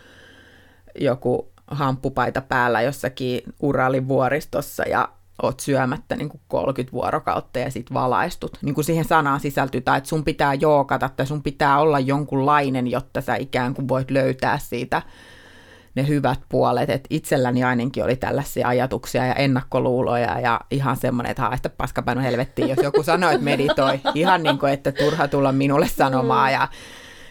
[1.01, 5.09] joku hamppupaita päällä jossakin Uralin vuoristossa ja
[5.43, 8.59] oot syömättä niin kuin 30 vuorokautta ja sit valaistut.
[8.63, 12.87] Niin kuin siihen sanaan sisältyy, tai että sun pitää jookata tai sun pitää olla jonkunlainen,
[12.87, 15.03] jotta sä ikään kuin voit löytää siitä
[15.97, 21.43] ne hyvät puolet, että itselläni ainakin oli tällaisia ajatuksia ja ennakkoluuloja ja ihan semmoinen, että
[21.43, 25.89] haista paskapaino helvettiin, jos joku sanoo, että meditoi, ihan niin kuin, että turha tulla minulle
[25.89, 26.69] sanomaan ja,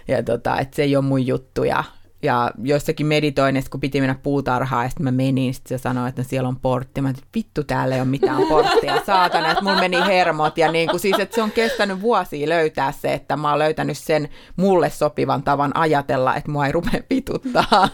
[0.07, 1.83] ja tota, että se ei ole mun juttu ja
[2.23, 6.21] ja jossakin meditoinnissa, kun piti mennä puutarhaan, ja sitten mä menin, sitten se sanoi, että
[6.21, 7.01] no siellä on portti.
[7.01, 10.57] Mä että vittu, täällä ei ole mitään porttia, saatana, että mulla meni hermot.
[10.57, 13.97] Ja niin kuin siis, että se on kestänyt vuosia löytää se, että mä oon löytänyt
[13.97, 17.89] sen mulle sopivan tavan ajatella, että mua ei rupea vituttaa.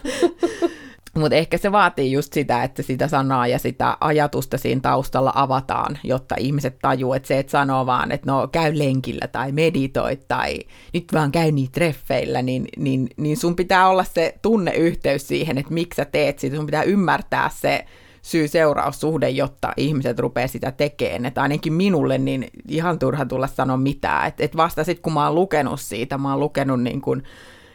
[1.18, 5.98] Mutta ehkä se vaatii just sitä, että sitä sanaa ja sitä ajatusta siinä taustalla avataan,
[6.04, 10.60] jotta ihmiset tajuu, että se, että sanoo vaan, että no käy lenkillä tai meditoi tai
[10.94, 15.74] nyt vaan käy niitä treffeillä, niin, niin, niin sun pitää olla se tunneyhteys siihen, että
[15.74, 17.86] miksi sä teet sitä, sun pitää ymmärtää se
[18.22, 21.26] syy-seuraussuhde, jotta ihmiset rupeaa sitä tekemään.
[21.26, 24.28] Että ainakin minulle niin ihan turha tulla sanoa mitään.
[24.28, 27.24] Että et vasta sitten kun mä oon lukenut siitä, mä oon lukenut niin kuin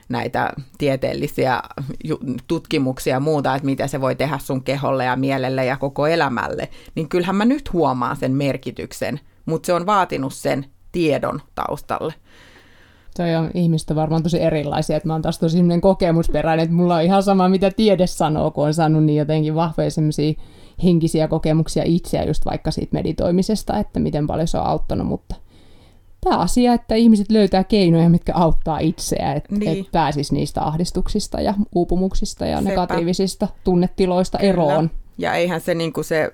[0.08, 1.62] näitä tieteellisiä
[2.48, 6.68] tutkimuksia ja muuta, että mitä se voi tehdä sun keholle ja mielelle ja koko elämälle,
[6.94, 12.14] niin kyllähän mä nyt huomaan sen merkityksen, mutta se on vaatinut sen tiedon taustalle.
[13.16, 17.02] Toi on ihmistä varmaan tosi erilaisia, että mä oon taas tosi kokemusperäinen, että mulla on
[17.02, 20.34] ihan sama mitä tiede sanoo, kun on saanut niin jotenkin vahvoja semmoisia
[20.84, 25.34] henkisiä kokemuksia itseä just vaikka siitä meditoimisesta, että miten paljon se on auttanut, mutta
[26.24, 29.80] pääasia, että ihmiset löytää keinoja, mitkä auttaa itseä, että niin.
[29.80, 32.68] et pääsisi niistä ahdistuksista ja uupumuksista ja Sepä.
[32.68, 34.50] negatiivisista tunnetiloista Kyllä.
[34.50, 34.90] eroon.
[35.18, 36.30] Ja eihän se, niin kuin se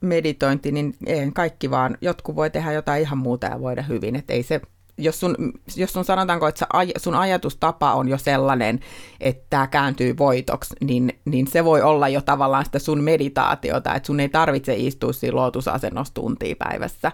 [0.00, 4.32] meditointi, niin eihän kaikki vaan, jotkut voi tehdä jotain ihan muuta ja voida hyvin, että
[4.32, 4.60] ei se
[4.98, 5.36] jos sun,
[5.76, 6.66] jos sun sanotaanko, että
[6.98, 8.80] sun ajatustapa on jo sellainen,
[9.20, 14.06] että tämä kääntyy voitoksi, niin, niin se voi olla jo tavallaan sitä sun meditaatiota, että
[14.06, 17.12] sun ei tarvitse istua siinä lootusasennossa tuntia päivässä.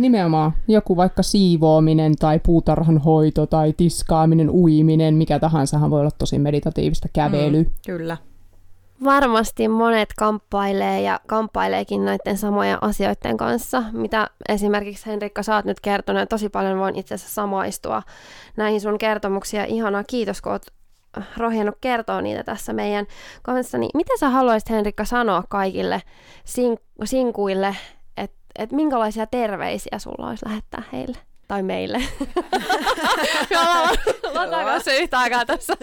[0.00, 0.52] Nimenomaan.
[0.68, 7.08] Joku vaikka siivoaminen tai puutarhan hoito tai tiskaaminen, uiminen, mikä tahansa voi olla tosi meditatiivista
[7.12, 7.62] kävely.
[7.62, 8.16] Mm, kyllä.
[9.04, 15.80] Varmasti monet kamppailee ja kamppaileekin näiden samojen asioiden kanssa, mitä esimerkiksi Henrikka sä oot nyt
[15.80, 16.28] kertonut.
[16.28, 18.02] Tosi paljon voin itse asiassa samaistua
[18.56, 19.64] näihin sun kertomuksia.
[19.64, 20.66] Ihanaa, kiitos kun oot
[21.36, 23.06] rohjennut kertoa niitä tässä meidän
[23.42, 23.78] kanssa.
[23.78, 26.02] Niin mitä sä haluaisit Henrikka sanoa kaikille
[26.44, 27.76] sink- sinkuille,
[28.54, 31.16] että et minkälaisia terveisiä sulla olisi lähettää heille?
[31.50, 31.98] tai meille.
[34.34, 35.76] Me ollaan kanssa yhtä aikaa tässä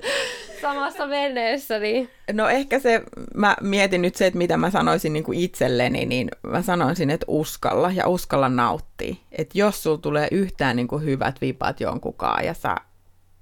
[0.62, 1.80] samassa veneessä.
[1.80, 2.10] Niin.
[2.34, 3.02] No ehkä se,
[3.34, 7.26] mä mietin nyt se, että mitä mä sanoisin niin kuin itselleni, niin mä sanoisin, että
[7.30, 9.16] uskalla ja uskalla nauttia.
[9.32, 12.76] Että jos sulla tulee yhtään niin kuin hyvät vipat jonkunkaan ja sä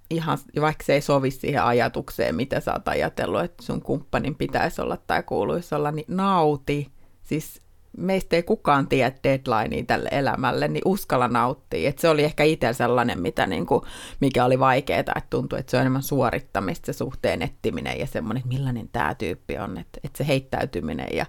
[0.10, 4.82] ihan, vaikka se ei sovi siihen ajatukseen, mitä sä oot ajatellut, että sun kumppanin pitäisi
[4.82, 6.88] olla tai kuuluisi olla, niin nauti.
[7.24, 7.62] Siis
[7.98, 11.90] meistä ei kukaan tiedä deadlinea tälle elämälle, niin uskalla nauttia.
[11.90, 13.82] Et se oli ehkä itse sellainen, mitä niin kuin,
[14.20, 18.38] mikä oli vaikeaa, että tuntui, että se on enemmän suorittamista, se suhteen ettiminen ja semmoinen,
[18.42, 21.26] että millainen tämä tyyppi on, että, että se heittäytyminen ja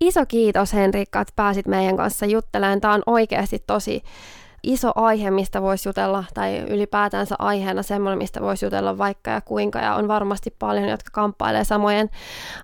[0.00, 2.80] Iso kiitos Henrikka, että pääsit meidän kanssa juttelemaan.
[2.80, 4.02] Tämä on oikeasti tosi
[4.62, 9.78] iso aihe, mistä voisi jutella, tai ylipäätänsä aiheena semmoinen, mistä voisi jutella vaikka ja kuinka,
[9.78, 12.10] ja on varmasti paljon, jotka kamppailee samojen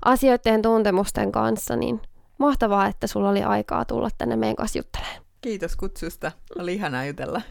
[0.05, 2.01] asioiden tuntemusten kanssa, niin
[2.39, 5.23] mahtavaa, että sulla oli aikaa tulla tänne meidän kanssa juttelemaan.
[5.41, 6.33] Kiitos kutsusta.
[6.59, 7.43] Oli ihanaa jutella.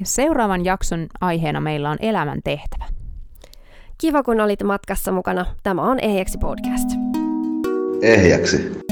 [0.00, 2.84] Ja seuraavan jakson aiheena meillä on elämän tehtävä.
[3.98, 5.46] Kiva, kun olit matkassa mukana.
[5.62, 6.88] Tämä on Ehjäksi podcast.
[8.02, 8.86] Ehjäksi.